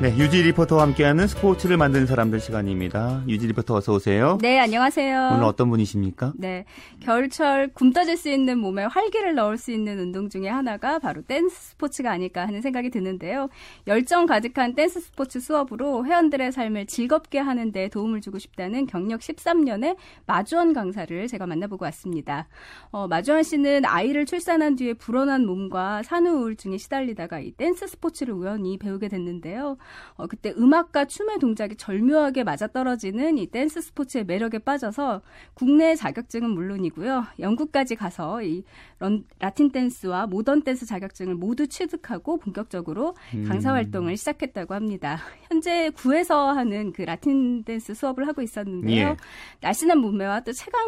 [0.00, 3.24] 네, 유지 리포터와 함께하는 스포츠를 만드는 사람들 시간입니다.
[3.26, 4.38] 유지 리포터 어서 오세요.
[4.40, 5.30] 네, 안녕하세요.
[5.32, 6.34] 오늘 어떤 분이십니까?
[6.36, 6.66] 네,
[7.00, 12.12] 겨울철 굼떠질 수 있는 몸에 활기를 넣을 수 있는 운동 중에 하나가 바로 댄스 스포츠가
[12.12, 13.48] 아닐까 하는 생각이 드는데요.
[13.88, 19.96] 열정 가득한 댄스 스포츠 수업으로 회원들의 삶을 즐겁게 하는 데 도움을 주고 싶다는 경력 13년의
[20.26, 22.46] 마주원 강사를 제가 만나보고 왔습니다.
[22.92, 28.78] 어, 마주원 씨는 아이를 출산한 뒤에 불어난 몸과 산후 우울증에 시달리다가 이 댄스 스포츠를 우연히
[28.78, 29.76] 배우게 됐는데요.
[30.14, 35.22] 어, 그때 음악과 춤의 동작이 절묘하게 맞아떨어지는 이 댄스 스포츠의 매력에 빠져서
[35.54, 37.24] 국내 자격증은 물론이고요.
[37.38, 38.64] 영국까지 가서 이
[38.98, 43.14] 런, 라틴 댄스와 모던 댄스 자격증을 모두 취득하고 본격적으로
[43.46, 43.74] 강사 음.
[43.74, 45.18] 활동을 시작했다고 합니다.
[45.48, 49.08] 현재 구에서 하는 그 라틴 댄스 수업을 하고 있었는데요.
[49.08, 49.16] 예.
[49.60, 50.80] 날씬한 몸매와 또 최강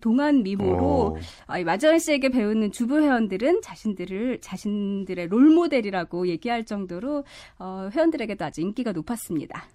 [0.00, 7.24] 동안 미모로 어, 마지원 씨에게 배우는 주부 회원들은 자신들을 자신들의 롤 모델이라고 얘기할 정도로
[7.58, 9.68] 어, 회원들에게 도 아주 인기가 높았습니다.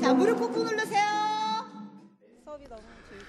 [0.00, 1.20] 자 무릎 꾹꾹 누르세요.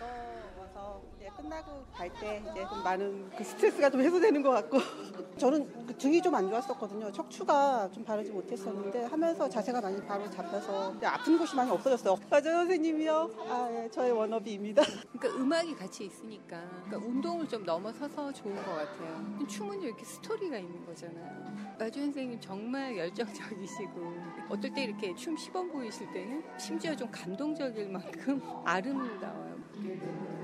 [0.06, 4.78] 즐거워서 이제 끝나고 갈 때 이제 좀 많은 그 스트레스가 좀 해소되는 것 같고
[5.38, 7.12] 저는 그 등이 좀 안 좋았었거든요.
[7.12, 12.16] 척추가 좀 바르지 못했었는데 하면서 자세가 많이 바로 잡혀서 아픈 곳이 많이 없어졌어요.
[12.30, 13.32] 맞아요, 선생님이요.
[13.50, 14.82] 아, 예, 저의 워너비입니다.
[15.20, 19.38] 그러니까 음악이 같이 있으니까 그러니까 운동을 좀 넘어서서 좋은 것 같아요.
[19.48, 21.76] 춤은 이렇게 스토리가 있는 거잖아요.
[21.78, 24.14] 마주 선생님 정말 열정적이시고
[24.50, 29.51] 어떨 때 이렇게 춤 시범 보이실 때는 심지어 좀 감동적일 만큼 아름다워요.
[29.82, 30.41] que te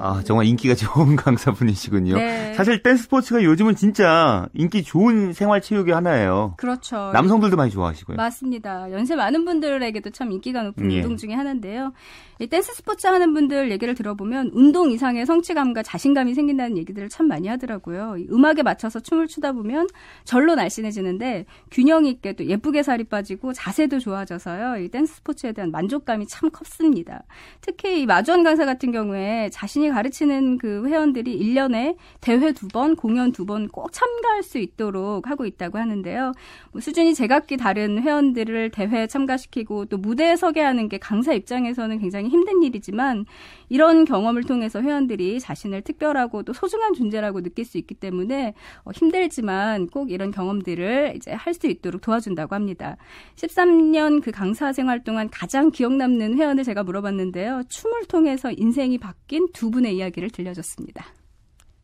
[0.00, 2.16] 아, 정말 인기가 좋은 강사분이시군요.
[2.16, 2.54] 네.
[2.54, 6.54] 사실 댄스 스포츠가 요즘은 진짜 인기 좋은 생활 체육의 하나예요.
[6.56, 7.10] 그렇죠.
[7.12, 8.16] 남성들도 많이 좋아하시고요.
[8.16, 8.90] 맞습니다.
[8.92, 10.96] 연세 많은 분들에게도 참 인기가 높은 예.
[10.96, 11.92] 운동 중에 하나인데요.
[12.38, 17.48] 이 댄스 스포츠 하는 분들 얘기를 들어보면 운동 이상의 성취감과 자신감이 생긴다는 얘기들을 참 많이
[17.48, 18.16] 하더라고요.
[18.30, 19.88] 음악에 맞춰서 춤을 추다 보면
[20.24, 24.78] 절로 날씬해지는데 균형 있게 또 예쁘게 살이 빠지고 자세도 좋아져서요.
[24.78, 27.24] 이 댄스 스포츠에 대한 만족감이 참 컸습니다.
[27.60, 33.32] 특히 이 마주원 강사 같은 경우에 자신이 가르치는 그 회원들이 1년에 대회 두 번, 공연
[33.32, 36.32] 두 번 꼭 참가할 수 있도록 하고 있다고 하는데요.
[36.72, 42.28] 뭐 수준이 제각기 다른 회원들을 대회에 참가시키고 또 무대에 서게 하는 게 강사 입장에서는 굉장히
[42.28, 43.26] 힘든 일이지만
[43.68, 49.86] 이런 경험을 통해서 회원들이 자신을 특별하고 또 소중한 존재라고 느낄 수 있기 때문에 어, 힘들지만
[49.88, 52.96] 꼭 이런 경험들을 이제 할 수 있도록 도와준다고 합니다.
[53.36, 57.64] 13년 그 강사 생활 동안 가장 기억 남는 회원을 제가 물어봤는데요.
[57.68, 61.19] 춤을 통해서 인생이 바뀐 두 분의 이야기를 들려줬습니다.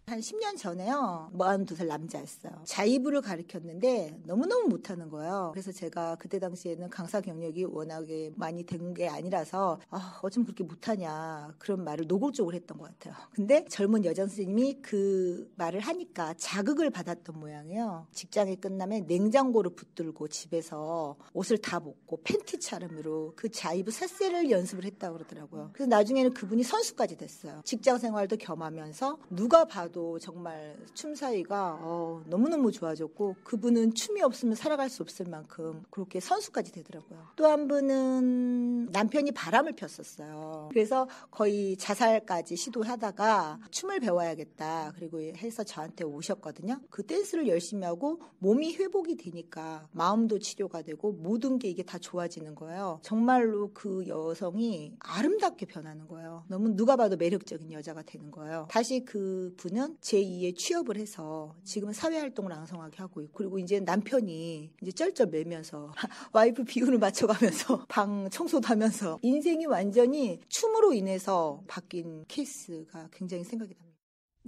[0.08, 1.32] 한 10년 전에요.
[1.34, 2.52] 42살 남자였어요.
[2.62, 5.50] 자이브를 가르쳤는데 너무너무 못하는 거예요.
[5.52, 11.52] 그래서 제가 그때 당시에는 강사 경력이 워낙에 많이 된 게 아니라서 아, 어쩜 그렇게 못하냐
[11.58, 13.14] 그런 말을 노골적으로 했던 것 같아요.
[13.32, 18.06] 근데 젊은 여자 선생님이 그 말을 하니까 자극을 받았던 모양이에요.
[18.12, 25.16] 직장이 끝나면 냉장고를 붙들고 집에서 옷을 다 벗고 팬티 차림으로 그 자이브 삿세를 연습을 했다고
[25.16, 25.70] 그러더라고요.
[25.72, 27.60] 그래서 나중에는 그분이 선수까지 됐어요.
[27.64, 34.54] 직장 생활도 겸하면서 누가 봐도 저도 정말 춤 사이가 어, 너무너무 좋아졌고 그분은 춤이 없으면
[34.54, 37.28] 살아갈 수 없을 만큼 그렇게 선수까지 되더라고요.
[37.34, 40.68] 또 한 분은 남편이 바람을 폈었어요.
[40.70, 44.92] 그래서 거의 자살까지 시도하다가 춤을 배워야겠다.
[44.96, 46.80] 그리고 해서 저한테 오셨거든요.
[46.90, 52.54] 그 댄스를 열심히 하고 몸이 회복이 되니까 마음도 치료가 되고 모든 게 이게 다 좋아지는
[52.56, 52.98] 거예요.
[53.02, 56.44] 정말로 그 여성이 아름답게 변하는 거예요.
[56.48, 58.66] 너무 누가 봐도 매력적인 여자가 되는 거예요.
[58.70, 64.70] 다시 그 분은 하면 제2의 취업을 해서 지금은 사회활동을 앙성하게 하고 있고 그리고 이제 남편이
[64.82, 65.92] 이제 쩔쩔 매면서
[66.32, 73.85] 와이프 비율을 맞춰가면서 방 청소도 하면서 인생이 완전히 춤으로 인해서 바뀐 케이스가 굉장히 생각이 납니다.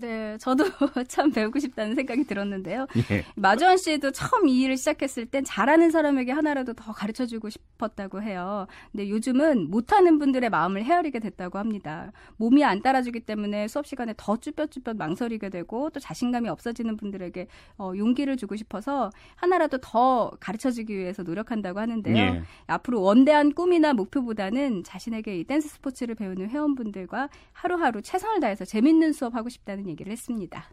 [0.01, 0.65] 네, 저도
[1.09, 2.87] 참 배우고 싶다는 생각이 들었는데요.
[3.11, 3.25] 예.
[3.35, 8.67] 마주원 씨도 처음 이 일을 시작했을 땐 잘하는 사람에게 하나라도 더 가르쳐 주고 싶었다고 해요.
[8.93, 12.13] 근데 요즘은 못하는 분들의 마음을 헤아리게 됐다고 합니다.
[12.37, 17.93] 몸이 안 따라주기 때문에 수업 시간에 더 쭈뼛쭈뼛 망설이게 되고 또 자신감이 없어지는 분들에게 어,
[17.97, 22.17] 용기를 주고 싶어서 하나라도 더 가르쳐 주기 위해서 노력한다고 하는데요.
[22.17, 22.43] 예.
[22.69, 29.49] 앞으로 원대한 꿈이나 목표보다는 자신에게 이 댄스 스포츠를 배우는 회원분들과 하루하루 최선을 다해서 재밌는 수업하고
[29.49, 30.69] 싶다는 얘기를 했습니다.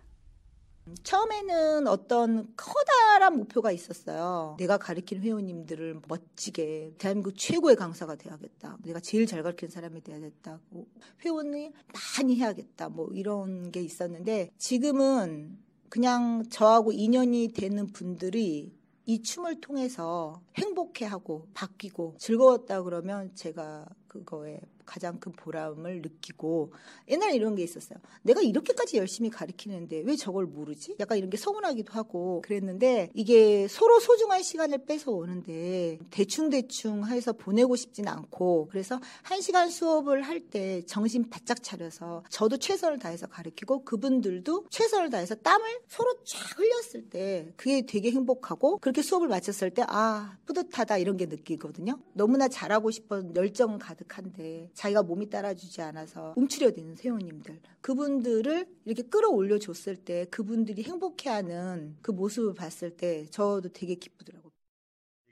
[1.03, 4.55] 처음에는 어떤 커다란 목표가 있었어요.
[4.59, 8.77] 내가 가르치는 회원님들을 멋지게 대한민국 최고의 강사가 돼야겠다.
[8.83, 10.87] 내가 제일 잘 가르치는 사람이 돼야겠다고
[11.23, 11.71] 회원이
[12.17, 12.89] 많이 해야겠다.
[12.89, 15.57] 뭐 이런 게 있었는데 지금은
[15.89, 18.75] 그냥 저하고 인연이 되는 분들이
[19.07, 23.85] 이 춤을 통해서 행복해하고 바뀌고 즐거웠다 그러면 제가
[24.23, 26.71] 그거에 가장 큰 보람을 느끼고
[27.09, 27.99] 옛날에 이런 게 있었어요.
[28.21, 30.95] 내가 이렇게까지 열심히 가르치는데 왜 저걸 모르지?
[30.99, 37.75] 약간 이런 게 서운하기도 하고 그랬는데 이게 서로 소중한 시간을 뺏어 오는데 대충대충 해서 보내고
[37.75, 43.83] 싶진 않고 그래서 한 시간 수업을 할 때 정신 바짝 차려서 저도 최선을 다해서 가르치고
[43.83, 49.83] 그분들도 최선을 다해서 땀을 서로 쫙 흘렸을 때 그게 되게 행복하고 그렇게 수업을 마쳤을 때
[49.87, 51.97] 아 뿌듯하다 이런 게 느끼거든요.
[52.13, 59.59] 너무나 잘하고 싶은 열정 가득 한데 자기가 몸이 따라주지 않아서 움츠려드는 회원님들 그분들을 이렇게 끌어올려
[59.59, 64.45] 줬을 때 그분들이 행복해하는 그 모습을 봤을 때 저도 되게 기쁘더라고요.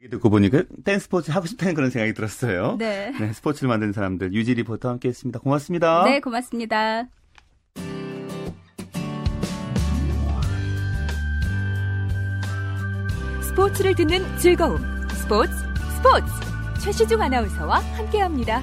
[0.10, 2.76] 듣고 보니까 댄스 스포츠 하고 싶다는 그런 생각이 들었어요.
[2.78, 3.12] 네.
[3.18, 5.40] 네 스포츠를 만드는 사람들 유지 리포터 함께했습니다.
[5.40, 6.04] 고맙습니다.
[6.04, 7.08] 네, 고맙습니다.
[13.54, 14.80] 스포츠를 듣는 즐거움.
[15.10, 15.54] 스포츠,
[15.98, 16.53] 스포츠.
[16.84, 18.60] 최시중 아나운서와 함께합니다.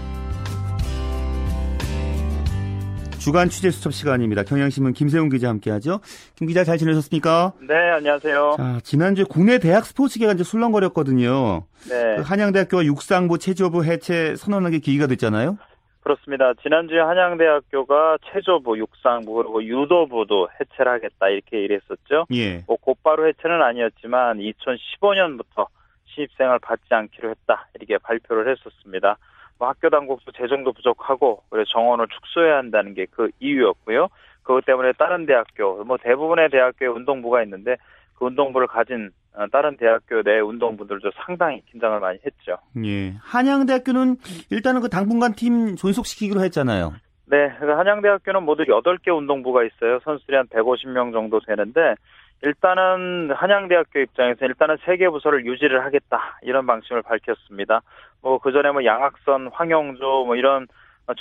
[3.18, 4.42] 주간 취재 수첩 시간입니다.
[4.42, 6.00] 경향신문 김세훈 기자 함께하죠.
[6.36, 7.54] 김 기자 잘 지내셨습니까?
[7.66, 8.54] 네, 안녕하세요.
[8.58, 11.64] 자, 지난주에 국내 대학 스포츠계가 이제 술렁거렸거든요.
[11.88, 12.16] 네.
[12.16, 15.56] 그 한양대학교가 육상부 체조부 해체 선언하게 계기가 됐잖아요.
[16.02, 16.52] 그렇습니다.
[16.62, 22.26] 지난주에 한양대학교가 체조부, 육상부 그리고 유도부도 해체를 하겠다 이렇게 일했었죠.
[22.32, 22.64] 예.
[22.66, 25.66] 뭐 곧바로 해체는 아니었지만 2015년부터
[26.14, 29.16] 신입생을 받지 않기로 했다 이렇게 발표를 했었습니다.
[29.58, 34.08] 뭐 학교 당국도 재정도 부족하고 그래 정원을 축소해야 한다는 게 그 이유였고요.
[34.42, 37.76] 그것 때문에 다른 대학교 뭐 대부분의 대학교에 운동부가 있는데
[38.18, 42.56] 그 운동부를 가진 어, 다른 대학교 내 운동부들도 상당히 긴장을 많이 했죠.
[42.84, 43.14] 예.
[43.22, 44.16] 한양대학교는
[44.50, 46.94] 일단은 그 당분간 팀 존속시키기로 했잖아요.
[47.26, 47.48] 네.
[47.60, 50.00] 그 한양대학교는 모두 8개 운동부가 있어요.
[50.02, 51.94] 선수들이 한 150명 정도 되는데
[52.42, 57.82] 일단은 한양대학교 입장에서 일단은 세 개 부서를 유지를 하겠다 이런 방침을 밝혔습니다.
[58.22, 60.66] 뭐 그 전에 뭐 양학선, 황영조 뭐 이런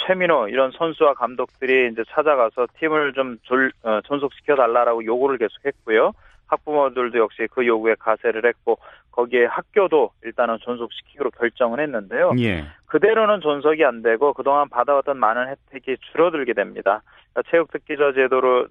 [0.05, 6.11] 최민호 이런 선수와 감독들이 이제 찾아가서 팀을 좀 졸, 어, 존속시켜 달라라고 요구를 계속했고요.
[6.49, 8.77] 학부모들도 역시 그 요구에 가세를 했고
[9.11, 12.31] 거기에 학교도 일단은 존속시키기로 결정을 했는데요.
[12.39, 12.65] 예.
[12.85, 17.01] 그대로는 존속이 안 되고 그동안 받아왔던 많은 혜택이 줄어들게 됩니다.
[17.33, 18.67] 그러니까 체육특기자 제도로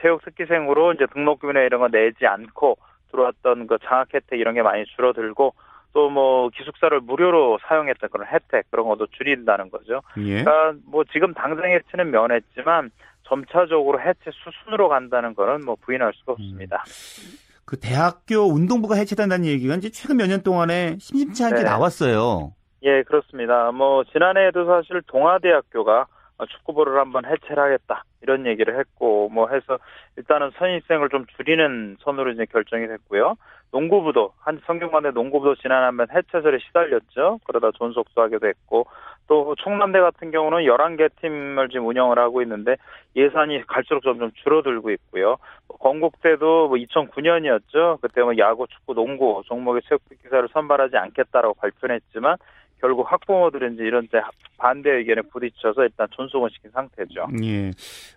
[0.00, 2.78] 체육특기생으로 이제 등록금이나 이런 거 내지 않고
[3.10, 5.54] 들어왔던 그 장학 혜택 이런 게 많이 줄어들고
[5.92, 10.02] 또뭐 기숙사를 무료로 사용했던 그런 혜택 그런 것도 줄인다는 거죠.
[10.18, 10.44] 예.
[10.44, 12.90] 그러니까 뭐 지금 당장 해체는 면했지만
[13.30, 16.82] 점차적으로 해체 수순으로 간다는 거는 뭐 부인할 수가 없습니다.
[16.86, 17.38] 음.
[17.64, 21.62] 그 대학교 운동부가 해체된다는 얘기가 이제 최근 몇 년 동안에 심심치 않게 네.
[21.62, 22.52] 나왔어요.
[22.82, 23.70] 예, 그렇습니다.
[23.70, 26.06] 뭐 지난해에도 사실 동아대학교가
[26.48, 29.78] 축구부를 한번 해체를 하겠다 이런 얘기를 했고 뭐 해서
[30.16, 33.36] 일단은 선입생을 좀 줄이는 선으로 이제 결정이 됐고요.
[33.72, 37.40] 농구부도 한 성균관대 농구부도 지난 한번 해체설에 시달렸죠.
[37.44, 38.86] 그러다 존속도 하게 됐고
[39.28, 42.76] 또 충남대 같은 경우는 11개 팀을 지금 운영을 하고 있는데
[43.14, 45.36] 예산이 갈수록 점점 줄어들고 있고요.
[45.68, 48.00] 건국대도 뭐 2009년이었죠.
[48.00, 52.36] 그때 뭐 야구, 축구, 농구 종목의 체육기사를 선발하지 않겠다라고 발표를 했지만
[52.80, 54.20] 결국 학부모들은 이제 이런 데
[54.56, 57.28] 반대 의견에 부딪혀서 일단 존속을 시킨 상태죠.
[57.44, 57.70] 예.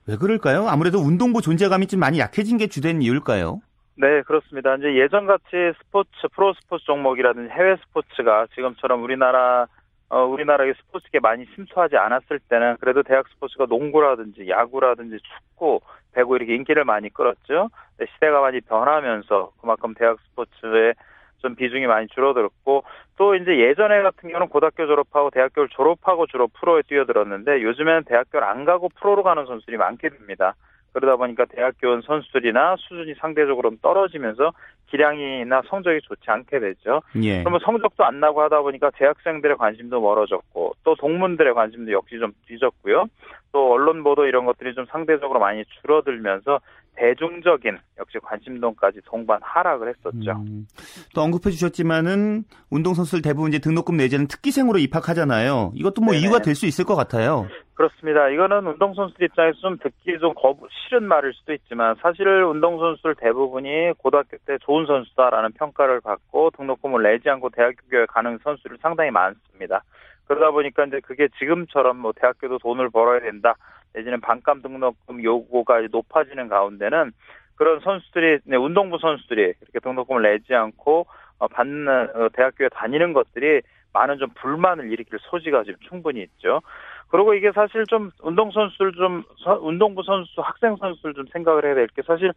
[0.07, 0.67] 왜 그럴까요?
[0.67, 3.61] 아무래도 운동부 존재감이 좀 많이 약해진 게 주된 이유일까요?
[3.95, 4.75] 네, 그렇습니다.
[4.75, 9.67] 이제 예전 같이 스포츠, 프로 스포츠 종목이라든지 해외 스포츠가 지금처럼 우리나라
[10.09, 15.81] 어, 우리나라의 스포츠계 많이 침투하지 않았을 때는 그래도 대학 스포츠가 농구라든지 야구라든지 축구,
[16.13, 17.69] 배구 이렇게 인기를 많이 끌었죠.
[18.13, 20.93] 시대가 많이 변하면서 그만큼 대학 스포츠에
[21.39, 22.83] 좀 비중이 많이 줄어들었고
[23.17, 28.65] 또 이제 예전에 같은 경우는 고등학교 졸업하고 대학교를 졸업하고 주로 프로에 뛰어들었는데 요즘에는 대학교를 안
[28.65, 30.55] 가고 프로로 가는 선수들이 많게 됩니다.
[30.93, 34.53] 그러다 보니까 대학교 온 선수들이나 수준이 상대적으로 떨어지면서
[34.87, 37.01] 기량이나 성적이 좋지 않게 되죠.
[37.23, 37.39] 예.
[37.39, 43.05] 그러면 성적도 안 나고 하다 보니까 대학생들의 관심도 멀어졌고 또 동문들의 관심도 역시 좀 뒤졌고요.
[43.51, 46.59] 또 언론 보도 이런 것들이 좀 상대적으로 많이 줄어들면서
[46.95, 50.31] 대중적인 역시 관심도까지 동반 하락을 했었죠.
[50.31, 50.65] 음,
[51.13, 55.71] 또 언급해 주셨지만은 운동선수들 대부분 이제 등록금 내지는 특기생으로 입학하잖아요.
[55.75, 56.23] 이것도 뭐 네네.
[56.23, 57.47] 이유가 될 수 있을 것 같아요.
[57.73, 58.29] 그렇습니다.
[58.29, 64.37] 이거는 운동선수들 입장에서 좀 듣기 좀 거부, 싫은 말일 수도 있지만 사실 운동선수들 대부분이 고등학교
[64.45, 69.83] 때 좋은 선수다라는 평가를 받고 등록금을 내지 않고 대학교에 가는 선수들이 상당히 많습니다.
[70.27, 73.55] 그러다 보니까 이제 그게 지금처럼 뭐 대학교도 돈을 벌어야 된다
[73.93, 77.11] 내지는 반감 등록금 요구가 높아지는 가운데는
[77.55, 81.05] 그런 선수들이 운동부 선수들이 이렇게 등록금을 내지 않고
[81.39, 83.61] 어, 받는 어, 대학교에 다니는 것들이
[83.93, 86.61] 많은 좀 불만을 일으킬 소지가 지금 충분히 있죠.
[87.09, 89.23] 그리고 이게 사실 좀 운동 선수들 좀
[89.61, 92.31] 운동부 선수 학생 선수들 좀 생각을 해야 될 게 사실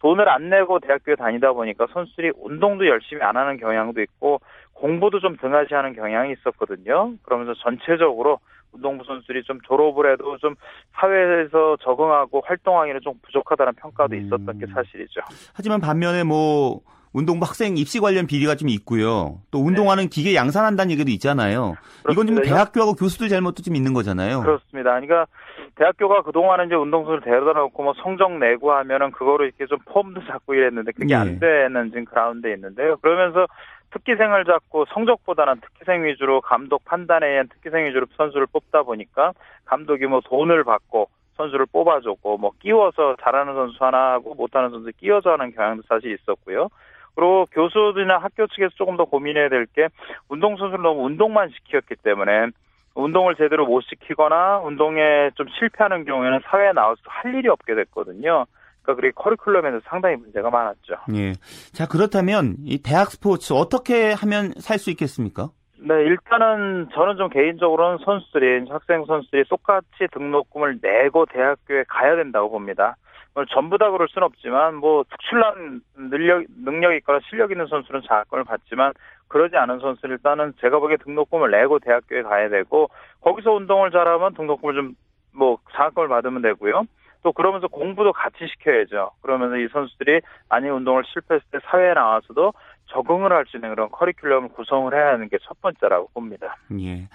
[0.00, 4.40] 돈을 안 내고 대학교에 다니다 보니까 선수들이 운동도 열심히 안 하는 경향도 있고
[4.72, 7.14] 공부도 좀 등하시하는 경향이 있었거든요.
[7.22, 8.38] 그러면서 전체적으로
[8.72, 10.54] 운동부 선수들이 좀 졸업을 해도 좀
[10.94, 14.74] 사회에서 적응하고 활동하기는 좀 부족하다는 평가도 있었던 게 음.
[14.74, 15.20] 사실이죠.
[15.54, 16.80] 하지만 반면에 뭐
[17.12, 19.40] 운동부 학생 입시 관련 비리가 좀 있고요.
[19.50, 20.08] 또 운동하는 네.
[20.08, 21.74] 기계 양산한다는 얘기도 있잖아요.
[22.02, 22.12] 그렇습니다.
[22.12, 24.40] 이건 좀 대학교하고 교수들 잘못도 좀 있는 거잖아요.
[24.40, 24.92] 그렇습니다.
[24.92, 25.26] 그러니까
[25.74, 30.54] 대학교가 그동안은 이제 운동선수를 데려다 놓고 뭐 성적 내고 하면은 그거로 이렇게 좀 폼도 잡고
[30.54, 31.14] 이랬는데 그게 네.
[31.14, 32.96] 안 되는 지금 그라운드에 있는데요.
[32.98, 33.46] 그러면서
[33.92, 39.32] 특기생을 잡고 성적보다는 특기생 위주로 감독 판단에 의한 특기생 위주로 선수를 뽑다 보니까
[39.64, 45.32] 감독이 뭐 돈을 받고 선수를 뽑아줬고 뭐 끼워서 잘하는 선수 하나 하고 못하는 선수 끼워서
[45.32, 46.68] 하는 경향도 사실 있었고요.
[47.14, 49.88] 그리고 교수들이나 학교 측에서 조금 더 고민해야 될 게
[50.28, 52.48] 운동선수를 너무 운동만 시켰기 때문에
[52.94, 58.46] 운동을 제대로 못 시키거나 운동에 좀 실패하는 경우에는 사회에 나와서 할 일이 없게 됐거든요.
[58.82, 60.94] 그러니까 그게 커리큘럼에서 상당히 문제가 많았죠.
[61.14, 61.32] 예.
[61.72, 65.50] 자 그렇다면 이 대학 스포츠 어떻게 하면 살 수 있겠습니까?
[65.78, 72.96] 네, 일단은 저는 좀 개인적으로는 선수들이 학생 선수들이 똑같이 등록금을 내고 대학교에 가야 된다고 봅니다.
[73.34, 78.44] 뭐 전부 다 그럴 수는 없지만 뭐 특출난 능력 능력 있거나 실력 있는 선수는 장학금을
[78.44, 78.92] 받지만
[79.28, 84.74] 그러지 않은 선수는 일단은 제가 보기에 등록금을 내고 대학교에 가야 되고 거기서 운동을 잘하면 등록금을
[84.74, 84.94] 좀
[85.32, 86.84] 뭐 장학금을 받으면 되고요.
[87.22, 89.12] 또 그러면서 공부도 같이 시켜야죠.
[89.22, 92.52] 그러면서 이 선수들이 많이 운동을 실패했을 때 사회에 나와서도
[92.86, 96.56] 적응을 할 수 있는 그런 커리큘럼을 구성을 해야 하는 게 첫 번째라고 봅니다.
[96.80, 97.08] 예.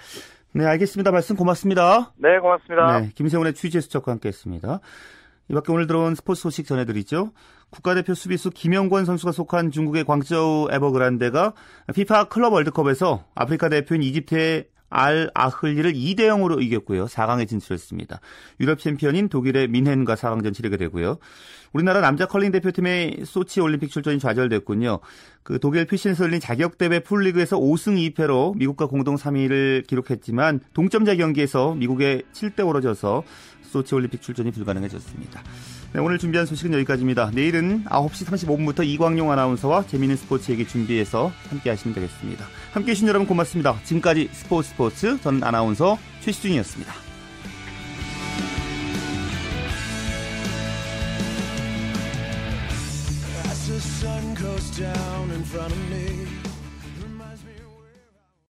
[0.54, 1.12] 네, 알겠습니다.
[1.12, 2.12] 말씀 고맙습니다.
[2.18, 3.00] 네, 고맙습니다.
[3.02, 4.80] 네, 김세훈의 취재 수첩과 함께 했습니다.
[5.50, 7.32] 이 밖에 오늘 들어온 스포츠 소식 전해드리죠.
[7.70, 11.54] 국가대표 수비수 김영권 선수가 속한 중국의 광저우 에버그란데가
[11.94, 17.06] 피파 클럽 월드컵에서 아프리카 대표인 이집트의 알 아흘리를 2대 0으로 이겼고요.
[17.06, 18.20] 4강에 진출했습니다.
[18.60, 21.18] 유럽 챔피언인 독일의 뮌헨과 4강전 치르게 되고요.
[21.74, 25.00] 우리나라 남자 컬링 대표팀의 소치 올림픽 출전이 좌절됐군요.
[25.44, 31.76] 그 독일 퓌센에서 열린 자격 대회 풀리그에서 5승 2패로 미국과 공동 3위를 기록했지만 동점자 경기에서
[31.76, 33.24] 미국에 7대 5로 져서
[33.64, 35.44] 소치 올림픽 출전이 불가능해졌습니다.
[35.94, 37.32] 네, 오늘 준비한 소식은 여기까지입니다.
[37.34, 42.46] 내일은 9시 35분부터 이광용 아나운서와 재미있는 스포츠 얘기 준비해서 함께 하시면 되겠습니다.
[42.74, 43.80] 함께 해주신 여러분 고맙습니다.
[43.84, 47.08] 지금까지 스포츠 스포츠 전 아나운서 최시중이었습니다.
[54.78, 55.87] down in front of me